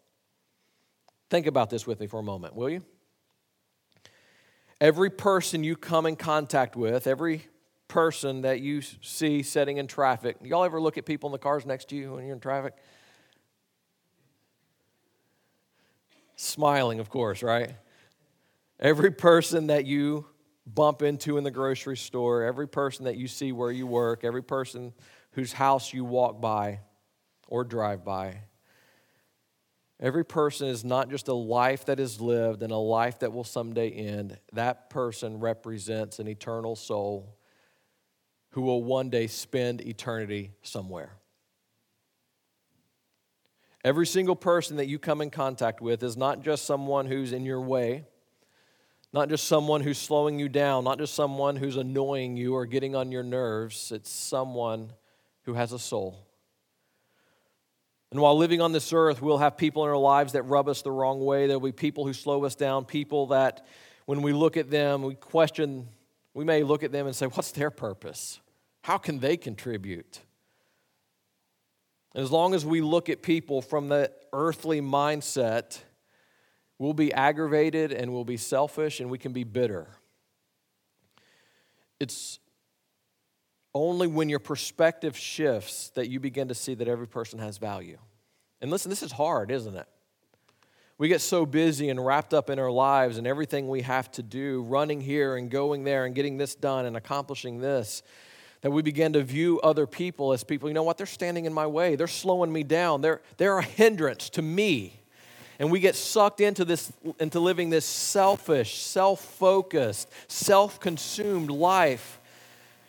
Think 1.29 1.47
about 1.47 1.69
this 1.69 1.87
with 1.87 1.99
me 1.99 2.07
for 2.07 2.19
a 2.19 2.23
moment, 2.23 2.55
will 2.55 2.69
you? 2.69 2.83
Every 4.83 5.09
person 5.09 5.63
you 5.63 5.77
come 5.77 6.05
in 6.05 6.17
contact 6.17 6.75
with, 6.75 7.07
every 7.07 7.47
person 7.87 8.41
that 8.41 8.59
you 8.59 8.81
see 8.81 9.41
sitting 9.41 9.77
in 9.77 9.87
traffic, 9.87 10.35
y'all 10.43 10.65
ever 10.65 10.81
look 10.81 10.97
at 10.97 11.05
people 11.05 11.29
in 11.29 11.31
the 11.31 11.37
cars 11.37 11.65
next 11.65 11.87
to 11.87 11.95
you 11.95 12.15
when 12.15 12.25
you're 12.25 12.33
in 12.33 12.41
traffic? 12.41 12.73
Smiling, 16.35 16.99
of 16.99 17.09
course, 17.09 17.41
right? 17.41 17.71
Every 18.77 19.11
person 19.11 19.67
that 19.67 19.85
you 19.85 20.25
bump 20.67 21.01
into 21.01 21.37
in 21.37 21.45
the 21.45 21.51
grocery 21.51 21.95
store, 21.95 22.43
every 22.43 22.67
person 22.67 23.05
that 23.05 23.15
you 23.15 23.29
see 23.29 23.53
where 23.53 23.71
you 23.71 23.87
work, 23.87 24.25
every 24.25 24.43
person 24.43 24.91
whose 25.31 25.53
house 25.53 25.93
you 25.93 26.03
walk 26.03 26.41
by 26.41 26.81
or 27.47 27.63
drive 27.63 28.03
by, 28.03 28.35
Every 29.99 30.25
person 30.25 30.67
is 30.67 30.83
not 30.83 31.09
just 31.09 31.27
a 31.27 31.33
life 31.33 31.85
that 31.85 31.99
is 31.99 32.19
lived 32.19 32.61
and 32.63 32.71
a 32.71 32.77
life 32.77 33.19
that 33.19 33.31
will 33.31 33.43
someday 33.43 33.89
end. 33.89 34.37
That 34.51 34.89
person 34.89 35.39
represents 35.39 36.19
an 36.19 36.27
eternal 36.27 36.75
soul 36.75 37.37
who 38.49 38.61
will 38.61 38.83
one 38.83 39.09
day 39.09 39.27
spend 39.27 39.81
eternity 39.81 40.51
somewhere. 40.61 41.13
Every 43.83 44.07
single 44.07 44.35
person 44.35 44.77
that 44.77 44.87
you 44.87 44.97
come 44.97 45.21
in 45.21 45.29
contact 45.29 45.81
with 45.81 46.03
is 46.03 46.15
not 46.15 46.41
just 46.41 46.65
someone 46.65 47.05
who's 47.05 47.33
in 47.33 47.45
your 47.45 47.61
way, 47.61 48.05
not 49.11 49.29
just 49.29 49.45
someone 49.45 49.81
who's 49.81 49.97
slowing 49.97 50.39
you 50.39 50.49
down, 50.49 50.85
not 50.85 50.97
just 50.97 51.13
someone 51.13 51.55
who's 51.55 51.75
annoying 51.75 52.37
you 52.37 52.55
or 52.55 52.65
getting 52.65 52.95
on 52.95 53.11
your 53.11 53.23
nerves. 53.23 53.91
It's 53.91 54.09
someone 54.09 54.93
who 55.43 55.53
has 55.53 55.73
a 55.73 55.79
soul. 55.79 56.22
And 58.13 58.21
while 58.21 58.37
living 58.37 58.61
on 58.61 58.71
this 58.71 58.93
earth, 58.93 59.23
we'll 59.23 59.39
have 59.39 59.57
people 59.57 59.83
in 59.85 59.89
our 59.89 59.97
lives 59.97 60.33
that 60.33 60.43
rub 60.43 60.67
us 60.67 60.83
the 60.83 60.91
wrong 60.91 61.25
way. 61.25 61.47
There'll 61.47 61.59
be 61.59 61.71
people 61.71 62.05
who 62.05 62.13
slow 62.13 62.45
us 62.45 62.53
down, 62.53 62.85
people 62.85 63.25
that 63.27 63.65
when 64.05 64.21
we 64.21 64.33
look 64.33 64.55
at 64.55 64.69
them, 64.69 65.01
we 65.01 65.15
question, 65.15 65.87
we 66.35 66.45
may 66.45 66.61
look 66.61 66.83
at 66.83 66.91
them 66.91 67.07
and 67.07 67.15
say, 67.15 67.25
What's 67.25 67.49
their 67.49 67.71
purpose? 67.71 68.39
How 68.83 68.99
can 68.99 69.17
they 69.17 69.35
contribute? 69.35 70.19
And 72.13 72.23
As 72.23 72.31
long 72.31 72.53
as 72.53 72.63
we 72.63 72.81
look 72.81 73.09
at 73.09 73.23
people 73.23 73.63
from 73.63 73.89
the 73.89 74.11
earthly 74.31 74.79
mindset, 74.79 75.79
we'll 76.77 76.93
be 76.93 77.11
aggravated 77.11 77.91
and 77.91 78.13
we'll 78.13 78.25
be 78.25 78.37
selfish 78.37 78.99
and 78.99 79.09
we 79.09 79.17
can 79.17 79.33
be 79.33 79.43
bitter. 79.43 79.87
It's 81.99 82.37
only 83.73 84.07
when 84.07 84.29
your 84.29 84.39
perspective 84.39 85.17
shifts 85.17 85.89
that 85.91 86.09
you 86.09 86.19
begin 86.19 86.47
to 86.49 86.55
see 86.55 86.75
that 86.75 86.87
every 86.87 87.07
person 87.07 87.39
has 87.39 87.57
value. 87.57 87.97
And 88.61 88.69
listen, 88.71 88.89
this 88.89 89.03
is 89.03 89.11
hard, 89.11 89.51
isn't 89.51 89.75
it? 89.75 89.87
We 90.97 91.07
get 91.07 91.21
so 91.21 91.45
busy 91.45 91.89
and 91.89 92.03
wrapped 92.03 92.33
up 92.33 92.49
in 92.49 92.59
our 92.59 92.71
lives 92.71 93.17
and 93.17 93.25
everything 93.25 93.67
we 93.67 93.81
have 93.81 94.11
to 94.11 94.23
do, 94.23 94.61
running 94.63 95.01
here 95.01 95.35
and 95.35 95.49
going 95.49 95.83
there 95.83 96.05
and 96.05 96.13
getting 96.13 96.37
this 96.37 96.55
done 96.55 96.85
and 96.85 96.95
accomplishing 96.95 97.59
this 97.59 98.03
that 98.63 98.71
we 98.71 98.81
begin 98.81 99.11
to 99.11 99.21
view 99.21 99.59
other 99.59 99.85
people 99.85 100.31
as 100.31 100.41
people, 100.41 100.69
you 100.69 100.73
know 100.73 100.83
what, 100.83 100.97
they're 100.97 101.05
standing 101.05 101.43
in 101.43 101.51
my 101.51 101.67
way. 101.67 101.97
They're 101.97 102.07
slowing 102.07 102.51
me 102.51 102.63
down. 102.63 103.01
They're, 103.01 103.21
they're 103.35 103.57
a 103.57 103.63
hindrance 103.63 104.29
to 104.31 104.41
me. 104.41 105.01
And 105.59 105.69
we 105.69 105.81
get 105.81 105.95
sucked 105.95 106.39
into 106.39 106.63
this 106.63 106.91
into 107.19 107.41
living 107.41 107.69
this 107.69 107.85
selfish, 107.85 108.77
self-focused, 108.81 110.09
self-consumed 110.29 111.51
life. 111.51 112.21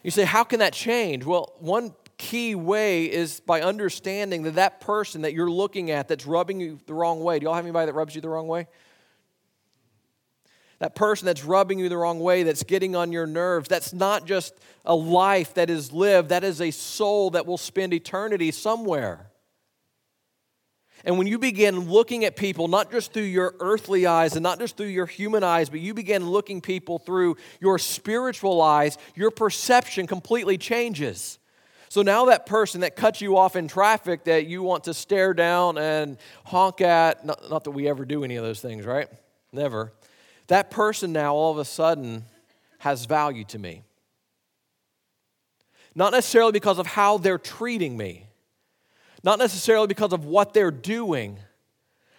You 0.05 0.13
say, 0.13 0.25
how 0.25 0.45
can 0.45 0.61
that 0.61 0.73
change? 0.73 1.25
Well, 1.25 1.55
one 1.59 1.93
key 2.17 2.55
way 2.55 3.11
is 3.11 3.41
by 3.41 3.63
understanding 3.63 4.45
that 4.45 4.55
that 4.55 4.81
person 4.81 5.23
that 5.23 5.33
you're 5.35 5.51
looking 5.51 5.91
at 5.91 6.07
that's 6.07 6.27
rubbing 6.27 6.61
you 6.61 6.79
the 6.87 6.95
wrong 6.95 7.21
way. 7.21 7.41
Do 7.41 7.45
y'all 7.45 7.55
have 7.55 7.65
anybody 7.65 7.87
that 7.87 7.95
rubs 7.95 8.15
you 8.15 8.21
the 8.21 8.29
wrong 8.29 8.47
way? 8.47 8.69
that 10.85 10.95
person 10.95 11.25
that's 11.25 11.45
rubbing 11.45 11.79
you 11.79 11.89
the 11.89 11.97
wrong 11.97 12.21
way, 12.21 12.43
that's 12.43 12.63
getting 12.63 12.95
on 12.95 13.11
your 13.11 13.27
nerves, 13.27 13.69
that's 13.69 13.95
not 13.95 14.27
just 14.27 14.53
a 14.85 14.95
life 14.95 15.55
that 15.55 15.71
is 15.71 15.93
lived, 15.93 16.29
that 16.29 16.45
is 16.45 16.61
a 16.61 16.71
soul 16.71 17.31
that 17.31 17.47
will 17.47 17.57
spend 17.57 17.95
eternity 17.95 18.51
somewhere. 18.51 19.31
And 21.05 21.19
when 21.19 21.27
you 21.27 21.39
begin 21.39 21.89
looking 21.91 22.25
at 22.25 22.35
people, 22.35 22.67
not 22.67 22.91
just 22.91 23.13
through 23.13 23.25
your 23.25 23.55
earthly 23.61 24.07
eyes 24.07 24.35
and 24.35 24.43
not 24.43 24.59
just 24.59 24.77
through 24.77 24.87
your 24.87 25.07
human 25.07 25.45
eyes, 25.45 25.69
but 25.69 25.81
you 25.81 25.93
begin 25.93 26.29
looking 26.29 26.61
people 26.61 26.99
through 26.99 27.37
your 27.61 27.79
spiritual 27.79 28.63
eyes, 28.63 28.97
your 29.15 29.31
perception 29.31 30.07
completely 30.07 30.57
changes. 30.57 31.39
So 31.91 32.03
now 32.03 32.25
that 32.27 32.47
person 32.47 32.81
that 32.81 32.97
cuts 32.97 33.21
you 33.21 33.37
off 33.37 33.55
in 33.55 33.69
traffic 33.69 34.25
that 34.25 34.47
you 34.47 34.63
want 34.63 34.85
to 34.85 34.95
stare 34.95 35.35
down 35.35 35.79
and 35.79 36.17
honk 36.45 36.81
at, 36.81 37.25
not, 37.25 37.51
not 37.51 37.65
that 37.65 37.73
we 37.73 37.87
ever 37.89 38.05
do 38.05 38.25
any 38.25 38.37
of 38.37 38.45
those 38.45 38.61
things, 38.61 38.87
right? 38.87 39.09
Never 39.53 39.93
that 40.49 40.71
person 40.71 41.13
now 41.13 41.35
all 41.35 41.51
of 41.51 41.59
a 41.59 41.65
sudden 41.65 42.25
has 42.79 43.07
value 43.07 43.45
to 43.45 43.59
me. 43.59 43.83
Not 45.95 46.13
necessarily 46.13 46.53
because 46.53 46.79
of 46.79 46.87
how 46.87 47.19
they're 47.19 47.39
treating 47.39 47.97
me, 47.97 48.27
not 49.25 49.39
necessarily 49.39 49.87
because 49.87 50.13
of 50.13 50.27
what 50.27 50.55
they're 50.55 50.71
doing, 50.71 51.39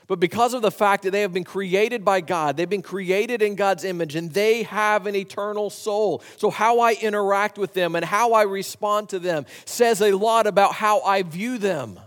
but 0.08 0.20
because 0.20 0.54
of 0.54 0.62
the 0.62 0.72
fact 0.72 1.04
that 1.04 1.12
they 1.12 1.22
have 1.22 1.34
been 1.34 1.44
created 1.44 2.04
by 2.04 2.22
God. 2.22 2.58
They've 2.58 2.70
been 2.70 2.82
created 2.82 3.42
in 3.42 3.56
God's 3.56 3.84
image 3.84 4.16
and 4.16 4.32
they 4.32 4.64
have 4.64 5.08
an 5.08 5.16
eternal 5.16 5.70
soul. 5.70 6.22
So, 6.38 6.50
how 6.50 6.80
I 6.80 6.94
interact 6.94 7.58
with 7.58 7.74
them 7.74 7.96
and 7.96 8.04
how 8.04 8.34
I 8.34 8.44
respond 8.44 9.10
to 9.10 9.20
them 9.20 9.46
says 9.66 10.02
a 10.02 10.12
lot 10.12 10.48
about 10.48 10.74
how 10.74 11.02
I 11.02 11.24
view 11.24 11.58
them. 11.58 12.00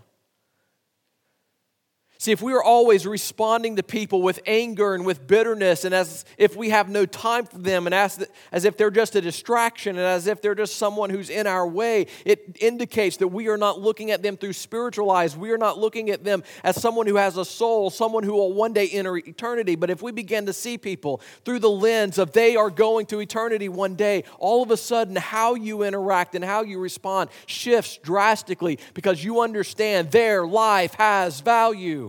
See, 2.21 2.33
if 2.33 2.43
we 2.43 2.53
are 2.53 2.63
always 2.63 3.07
responding 3.07 3.77
to 3.77 3.85
people 3.85 4.23
with 4.23 4.41
anger 4.45 4.93
and 4.93 5.07
with 5.07 5.25
bitterness, 5.25 5.85
and 5.85 5.95
as 5.95 6.25
if 6.37 6.57
we 6.57 6.71
have 6.71 6.89
no 6.89 7.07
time 7.07 7.47
for 7.47 7.59
them, 7.59 7.87
and 7.87 7.95
as, 7.95 8.27
as 8.51 8.65
if 8.65 8.77
they're 8.77 8.91
just 8.91 9.15
a 9.15 9.21
distraction, 9.21 9.97
and 9.97 10.05
as 10.05 10.27
if 10.27 10.43
they're 10.43 10.57
just 10.57 10.75
someone 10.75 11.11
who's 11.11 11.31
in 11.31 11.47
our 11.47 11.65
way, 11.65 12.09
it 12.25 12.57
indicates 12.59 13.19
that 13.19 13.29
we 13.29 13.47
are 13.47 13.57
not 13.57 13.81
looking 13.81 14.11
at 14.11 14.21
them 14.21 14.37
through 14.37 14.55
spiritual 14.55 15.13
eyes. 15.13 15.37
We 15.37 15.53
are 15.53 15.59
not 15.59 15.79
looking 15.79 16.11
at 16.11 16.25
them 16.25 16.43
as 16.65 16.83
someone 16.83 17.07
who 17.07 17.15
has 17.15 17.37
a 17.37 17.45
soul, 17.45 17.89
someone 17.89 18.25
who 18.25 18.33
will 18.33 18.53
one 18.53 18.73
day 18.73 18.89
enter 18.89 19.17
eternity. 19.17 19.77
But 19.77 19.89
if 19.89 20.03
we 20.03 20.11
begin 20.11 20.47
to 20.47 20.53
see 20.53 20.77
people 20.77 21.21
through 21.45 21.61
the 21.61 21.71
lens 21.71 22.19
of 22.19 22.33
they 22.33 22.57
are 22.57 22.69
going 22.71 23.07
to 23.07 23.21
eternity 23.21 23.69
one 23.69 23.95
day, 23.95 24.25
all 24.41 24.65
of 24.65 24.73
a 24.73 24.77
sudden 24.77 25.15
how 25.15 25.55
you 25.55 25.85
interact 25.85 26.35
and 26.35 26.45
how 26.45 26.63
you 26.63 26.81
respond 26.81 27.31
shifts 27.47 27.97
drastically 27.99 28.81
because 28.93 29.23
you 29.23 29.41
understand 29.41 30.11
their 30.11 30.45
life 30.45 30.95
has 30.95 31.41
value. 31.41 32.08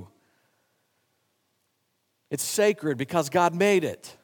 It's 2.29 2.43
sacred 2.43 2.97
because 2.97 3.29
God 3.29 3.55
made 3.55 3.83
it. 3.83 4.15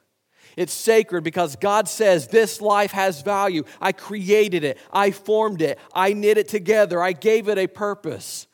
It's 0.58 0.74
sacred 0.74 1.24
because 1.24 1.56
God 1.56 1.90
says 1.90 2.28
this 2.28 2.62
life 2.62 2.92
has 2.92 3.22
value. 3.22 3.64
I 3.82 3.92
created 3.92 4.64
it, 4.64 4.78
I 4.92 5.12
formed 5.12 5.62
it, 5.62 5.80
I 5.94 6.14
knit 6.14 6.38
it 6.38 6.48
together, 6.48 7.02
I 7.02 7.12
gave 7.12 7.50
it 7.50 7.58
a 7.58 7.68
purpose. 7.68 8.48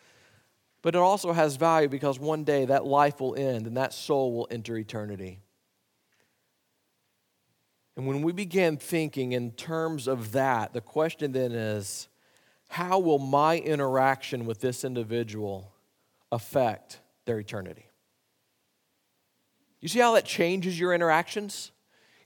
But 0.81 0.95
it 0.95 0.99
also 0.99 1.31
has 1.31 1.57
value 1.57 1.89
because 1.89 2.19
one 2.19 2.43
day 2.43 2.65
that 2.65 2.85
life 2.85 3.19
will 3.19 3.35
end 3.35 3.67
and 3.67 3.77
that 3.77 3.93
soul 3.93 4.33
will 4.33 4.47
enter 4.49 4.75
eternity. 4.77 5.39
And 7.95 8.07
when 8.07 8.23
we 8.23 8.31
begin 8.31 8.77
thinking 8.77 9.33
in 9.33 9.51
terms 9.51 10.07
of 10.07 10.31
that, 10.31 10.73
the 10.73 10.81
question 10.81 11.33
then 11.33 11.51
is 11.51 12.07
how 12.67 12.97
will 12.97 13.19
my 13.19 13.57
interaction 13.57 14.45
with 14.45 14.61
this 14.61 14.83
individual 14.83 15.71
affect 16.31 17.01
their 17.25 17.37
eternity? 17.37 17.90
You 19.81 19.87
see 19.87 19.99
how 19.99 20.13
that 20.13 20.25
changes 20.25 20.79
your 20.79 20.93
interactions? 20.93 21.71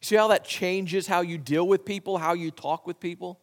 You 0.01 0.05
see 0.05 0.15
how 0.17 0.27
that 0.27 0.43
changes 0.43 1.07
how 1.07 1.21
you 1.21 1.37
deal 1.37 1.67
with 1.67 1.85
people, 1.85 2.17
how 2.17 2.33
you 2.33 2.51
talk 2.51 2.85
with 2.85 2.99
people? 2.99 3.39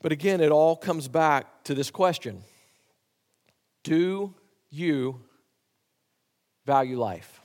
But 0.00 0.12
again, 0.12 0.40
it 0.40 0.50
all 0.50 0.74
comes 0.74 1.06
back 1.06 1.64
to 1.64 1.74
this 1.74 1.90
question 1.90 2.42
Do 3.84 4.34
you 4.70 5.20
value 6.64 6.98
life? 6.98 7.40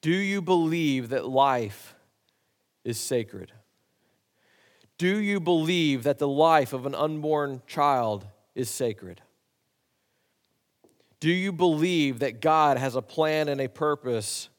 Do 0.00 0.12
you 0.12 0.42
believe 0.42 1.10
that 1.10 1.26
life 1.26 1.94
is 2.84 2.98
sacred? 2.98 3.52
Do 4.98 5.18
you 5.18 5.40
believe 5.40 6.02
that 6.04 6.18
the 6.18 6.28
life 6.28 6.72
of 6.72 6.86
an 6.86 6.94
unborn 6.94 7.62
child 7.66 8.26
is 8.54 8.70
sacred? 8.70 9.22
Do 11.24 11.32
you 11.32 11.52
believe 11.52 12.18
that 12.18 12.42
God 12.42 12.76
has 12.76 12.96
a 12.96 13.00
plan 13.00 13.48
and 13.48 13.58
a 13.58 13.66
purpose 13.66 14.50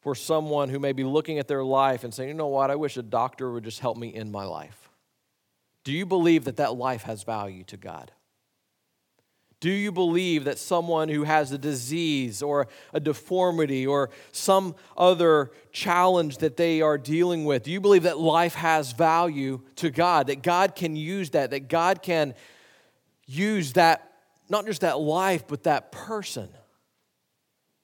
for 0.00 0.16
someone 0.16 0.68
who 0.68 0.80
may 0.80 0.90
be 0.90 1.04
looking 1.04 1.38
at 1.38 1.46
their 1.46 1.62
life 1.62 2.02
and 2.02 2.12
saying, 2.12 2.30
you 2.30 2.34
know 2.34 2.48
what, 2.48 2.72
I 2.72 2.74
wish 2.74 2.96
a 2.96 3.04
doctor 3.04 3.52
would 3.52 3.62
just 3.62 3.78
help 3.78 3.96
me 3.96 4.12
in 4.12 4.32
my 4.32 4.44
life? 4.44 4.90
Do 5.84 5.92
you 5.92 6.06
believe 6.06 6.46
that 6.46 6.56
that 6.56 6.74
life 6.74 7.04
has 7.04 7.22
value 7.22 7.62
to 7.66 7.76
God? 7.76 8.10
Do 9.60 9.70
you 9.70 9.92
believe 9.92 10.42
that 10.42 10.58
someone 10.58 11.08
who 11.08 11.22
has 11.22 11.52
a 11.52 11.58
disease 11.58 12.42
or 12.42 12.66
a 12.92 12.98
deformity 12.98 13.86
or 13.86 14.10
some 14.32 14.74
other 14.96 15.52
challenge 15.70 16.38
that 16.38 16.56
they 16.56 16.82
are 16.82 16.98
dealing 16.98 17.44
with, 17.44 17.62
do 17.62 17.70
you 17.70 17.80
believe 17.80 18.02
that 18.02 18.18
life 18.18 18.56
has 18.56 18.90
value 18.90 19.60
to 19.76 19.90
God? 19.90 20.26
That 20.26 20.42
God 20.42 20.74
can 20.74 20.96
use 20.96 21.30
that, 21.30 21.52
that 21.52 21.68
God 21.68 22.02
can 22.02 22.34
use 23.28 23.74
that 23.74 24.07
not 24.48 24.66
just 24.66 24.80
that 24.80 24.98
life, 24.98 25.46
but 25.46 25.64
that 25.64 25.92
person 25.92 26.48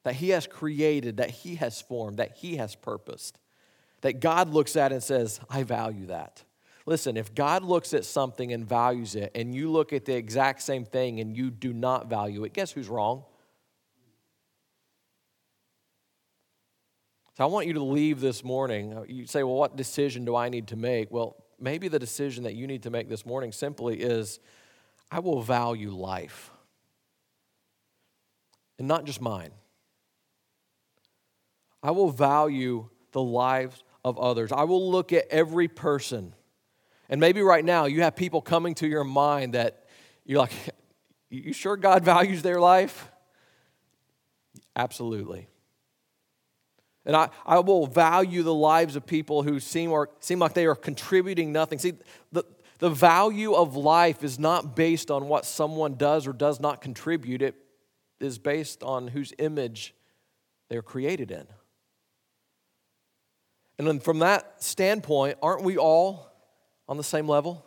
that 0.04 0.14
He 0.14 0.30
has 0.30 0.46
created, 0.46 1.16
that 1.18 1.30
He 1.30 1.56
has 1.56 1.80
formed, 1.80 2.18
that 2.18 2.36
He 2.36 2.56
has 2.56 2.74
purposed, 2.74 3.38
that 4.02 4.20
God 4.20 4.50
looks 4.50 4.76
at 4.76 4.92
and 4.92 5.02
says, 5.02 5.40
I 5.48 5.62
value 5.62 6.06
that. 6.06 6.44
Listen, 6.86 7.16
if 7.16 7.34
God 7.34 7.64
looks 7.64 7.94
at 7.94 8.04
something 8.04 8.52
and 8.52 8.68
values 8.68 9.14
it, 9.14 9.32
and 9.34 9.54
you 9.54 9.70
look 9.70 9.92
at 9.94 10.04
the 10.04 10.14
exact 10.14 10.60
same 10.62 10.84
thing 10.84 11.20
and 11.20 11.34
you 11.34 11.50
do 11.50 11.72
not 11.72 12.08
value 12.08 12.44
it, 12.44 12.52
guess 12.52 12.72
who's 12.72 12.88
wrong? 12.88 13.24
So 17.36 17.42
I 17.42 17.46
want 17.46 17.66
you 17.66 17.72
to 17.72 17.82
leave 17.82 18.20
this 18.20 18.44
morning. 18.44 18.96
Uh, 18.96 19.04
you 19.08 19.26
say, 19.26 19.42
well, 19.42 19.56
what 19.56 19.76
decision 19.76 20.24
do 20.24 20.36
I 20.36 20.50
need 20.50 20.68
to 20.68 20.76
make? 20.76 21.10
Well, 21.10 21.36
maybe 21.58 21.88
the 21.88 21.98
decision 21.98 22.44
that 22.44 22.54
you 22.54 22.66
need 22.66 22.84
to 22.84 22.90
make 22.90 23.08
this 23.08 23.26
morning 23.26 23.50
simply 23.50 24.00
is 24.00 24.38
I 25.10 25.18
will 25.18 25.42
value 25.42 25.90
life. 25.90 26.50
And 28.78 28.88
not 28.88 29.04
just 29.04 29.20
mine. 29.20 29.52
I 31.82 31.90
will 31.90 32.10
value 32.10 32.88
the 33.12 33.22
lives 33.22 33.84
of 34.04 34.18
others. 34.18 34.52
I 34.52 34.64
will 34.64 34.90
look 34.90 35.12
at 35.12 35.26
every 35.30 35.68
person. 35.68 36.34
And 37.08 37.20
maybe 37.20 37.42
right 37.42 37.64
now 37.64 37.84
you 37.84 38.02
have 38.02 38.16
people 38.16 38.40
coming 38.40 38.74
to 38.76 38.86
your 38.86 39.04
mind 39.04 39.54
that 39.54 39.84
you're 40.24 40.38
like, 40.38 40.52
you 41.30 41.52
sure 41.52 41.76
God 41.76 42.04
values 42.04 42.42
their 42.42 42.60
life? 42.60 43.10
Absolutely. 44.74 45.48
And 47.06 47.14
I, 47.14 47.28
I 47.44 47.58
will 47.58 47.86
value 47.86 48.42
the 48.42 48.54
lives 48.54 48.96
of 48.96 49.06
people 49.06 49.42
who 49.42 49.60
seem, 49.60 49.92
or, 49.92 50.08
seem 50.20 50.38
like 50.38 50.54
they 50.54 50.66
are 50.66 50.74
contributing 50.74 51.52
nothing. 51.52 51.78
See, 51.78 51.94
the, 52.32 52.44
the 52.78 52.88
value 52.90 53.52
of 53.52 53.76
life 53.76 54.24
is 54.24 54.38
not 54.38 54.74
based 54.74 55.10
on 55.10 55.28
what 55.28 55.44
someone 55.44 55.96
does 55.96 56.26
or 56.26 56.32
does 56.32 56.60
not 56.60 56.80
contribute, 56.80 57.42
it 57.42 57.56
is 58.24 58.38
based 58.38 58.82
on 58.82 59.08
whose 59.08 59.32
image 59.38 59.94
they're 60.68 60.82
created 60.82 61.30
in. 61.30 61.46
And 63.78 63.86
then 63.86 64.00
from 64.00 64.20
that 64.20 64.62
standpoint, 64.62 65.38
aren't 65.42 65.62
we 65.62 65.76
all 65.76 66.32
on 66.88 66.96
the 66.96 67.04
same 67.04 67.28
level? 67.28 67.64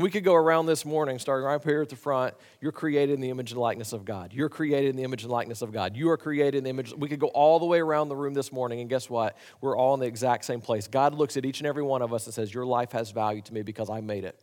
we 0.00 0.10
could 0.10 0.24
go 0.24 0.34
around 0.34 0.64
this 0.64 0.86
morning, 0.86 1.18
starting 1.18 1.44
right 1.44 1.56
up 1.56 1.64
here 1.64 1.82
at 1.82 1.90
the 1.90 1.96
front. 1.96 2.34
You're 2.62 2.72
created 2.72 3.12
in 3.12 3.20
the 3.20 3.28
image 3.28 3.52
and 3.52 3.60
likeness 3.60 3.92
of 3.92 4.06
God. 4.06 4.32
You're 4.32 4.48
created 4.48 4.88
in 4.88 4.96
the 4.96 5.02
image 5.02 5.22
and 5.22 5.30
likeness 5.30 5.60
of 5.60 5.70
God. 5.70 5.94
You 5.94 6.08
are 6.10 6.16
created 6.16 6.56
in 6.56 6.64
the 6.64 6.70
image. 6.70 6.94
We 6.96 7.08
could 7.08 7.20
go 7.20 7.26
all 7.28 7.58
the 7.58 7.66
way 7.66 7.78
around 7.78 8.08
the 8.08 8.16
room 8.16 8.32
this 8.32 8.50
morning, 8.52 8.80
and 8.80 8.88
guess 8.88 9.10
what? 9.10 9.36
We're 9.60 9.76
all 9.76 9.92
in 9.92 10.00
the 10.00 10.06
exact 10.06 10.46
same 10.46 10.62
place. 10.62 10.88
God 10.88 11.14
looks 11.14 11.36
at 11.36 11.44
each 11.44 11.60
and 11.60 11.66
every 11.66 11.82
one 11.82 12.00
of 12.00 12.14
us 12.14 12.24
and 12.24 12.32
says, 12.32 12.54
Your 12.54 12.64
life 12.64 12.92
has 12.92 13.10
value 13.10 13.42
to 13.42 13.52
me 13.52 13.60
because 13.60 13.90
I 13.90 14.00
made 14.00 14.24
it. 14.24 14.41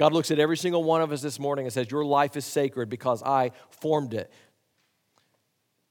God 0.00 0.14
looks 0.14 0.30
at 0.30 0.38
every 0.38 0.56
single 0.56 0.82
one 0.82 1.02
of 1.02 1.12
us 1.12 1.20
this 1.20 1.38
morning 1.38 1.66
and 1.66 1.72
says, 1.74 1.90
Your 1.90 2.06
life 2.06 2.34
is 2.34 2.46
sacred 2.46 2.88
because 2.88 3.22
I 3.22 3.50
formed 3.68 4.14
it. 4.14 4.32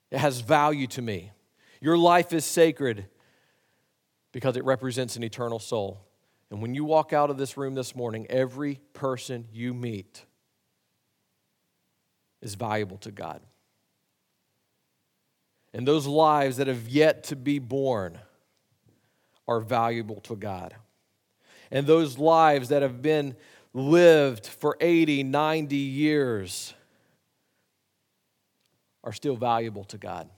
It 0.09 0.17
has 0.17 0.41
value 0.41 0.87
to 0.87 1.01
me. 1.03 1.31
Your 1.79 1.95
life 1.95 2.33
is 2.33 2.43
sacred 2.43 3.05
because 4.31 4.57
it 4.57 4.65
represents 4.65 5.15
an 5.15 5.23
eternal 5.23 5.59
soul. 5.59 6.07
And 6.49 6.59
when 6.59 6.73
you 6.73 6.85
walk 6.85 7.13
out 7.13 7.29
of 7.29 7.37
this 7.37 7.55
room 7.55 7.75
this 7.75 7.95
morning, 7.95 8.25
every 8.31 8.79
person 8.93 9.47
you 9.53 9.75
meet 9.75 10.25
is 12.41 12.55
valuable 12.55 12.97
to 12.97 13.11
God. 13.11 13.41
And 15.71 15.87
those 15.87 16.07
lives 16.07 16.57
that 16.57 16.65
have 16.65 16.87
yet 16.87 17.25
to 17.25 17.35
be 17.35 17.59
born 17.59 18.17
are 19.47 19.59
valuable 19.59 20.19
to 20.21 20.35
God. 20.35 20.73
And 21.69 21.85
those 21.85 22.17
lives 22.17 22.69
that 22.69 22.81
have 22.81 23.03
been 23.03 23.35
lived 23.73 24.47
for 24.47 24.77
80, 24.79 25.23
90 25.23 25.75
years 25.75 26.73
are 29.03 29.13
still 29.13 29.35
valuable 29.35 29.83
to 29.85 29.97
God. 29.97 30.29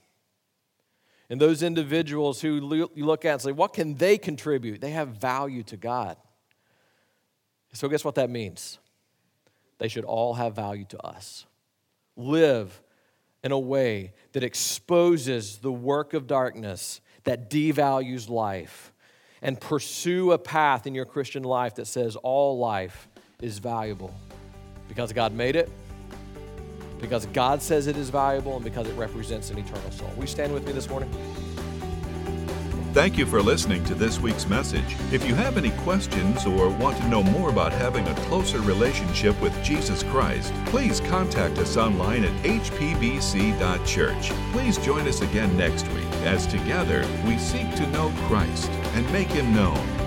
And 1.29 1.39
those 1.39 1.63
individuals 1.63 2.41
who 2.41 2.89
you 2.93 3.05
look 3.05 3.25
at 3.25 3.33
and 3.33 3.41
say, 3.41 3.51
what 3.53 3.73
can 3.73 3.95
they 3.95 4.17
contribute? 4.17 4.81
They 4.81 4.91
have 4.91 5.09
value 5.09 5.63
to 5.63 5.77
God. 5.77 6.17
So, 7.73 7.87
guess 7.87 8.03
what 8.03 8.15
that 8.15 8.29
means? 8.29 8.79
They 9.77 9.87
should 9.87 10.03
all 10.03 10.33
have 10.33 10.55
value 10.55 10.83
to 10.89 11.01
us. 11.01 11.45
Live 12.17 12.81
in 13.43 13.53
a 13.53 13.59
way 13.59 14.13
that 14.33 14.43
exposes 14.43 15.59
the 15.59 15.71
work 15.71 16.13
of 16.13 16.27
darkness, 16.27 16.99
that 17.23 17.49
devalues 17.49 18.29
life, 18.29 18.93
and 19.41 19.59
pursue 19.59 20.33
a 20.33 20.37
path 20.37 20.85
in 20.85 20.93
your 20.93 21.05
Christian 21.05 21.43
life 21.43 21.75
that 21.75 21.87
says 21.87 22.17
all 22.17 22.59
life 22.59 23.07
is 23.41 23.59
valuable 23.59 24.13
because 24.87 25.11
God 25.13 25.33
made 25.33 25.55
it 25.55 25.69
because 27.01 27.25
God 27.27 27.61
says 27.61 27.87
it 27.87 27.97
is 27.97 28.09
valuable 28.09 28.55
and 28.55 28.63
because 28.63 28.87
it 28.87 28.93
represents 28.93 29.49
an 29.49 29.57
eternal 29.57 29.91
soul. 29.91 30.07
Will 30.15 30.21
you 30.21 30.27
stand 30.27 30.53
with 30.53 30.65
me 30.65 30.71
this 30.71 30.87
morning? 30.87 31.09
Thank 32.93 33.17
you 33.17 33.25
for 33.25 33.41
listening 33.41 33.85
to 33.85 33.95
this 33.95 34.19
week's 34.19 34.47
message. 34.47 34.97
If 35.13 35.25
you 35.25 35.33
have 35.33 35.57
any 35.57 35.71
questions 35.71 36.45
or 36.45 36.69
want 36.69 36.97
to 36.97 37.07
know 37.07 37.23
more 37.23 37.49
about 37.49 37.71
having 37.71 38.05
a 38.05 38.15
closer 38.25 38.59
relationship 38.59 39.39
with 39.41 39.63
Jesus 39.63 40.03
Christ, 40.03 40.53
please 40.65 40.99
contact 40.99 41.57
us 41.57 41.77
online 41.77 42.25
at 42.25 42.43
hpbc.church. 42.43 44.29
Please 44.51 44.77
join 44.77 45.07
us 45.07 45.21
again 45.21 45.55
next 45.55 45.87
week 45.93 46.11
as 46.25 46.45
together 46.45 47.07
we 47.25 47.37
seek 47.37 47.73
to 47.75 47.87
know 47.87 48.11
Christ 48.27 48.69
and 48.93 49.09
make 49.13 49.29
him 49.29 49.55
known. 49.55 50.00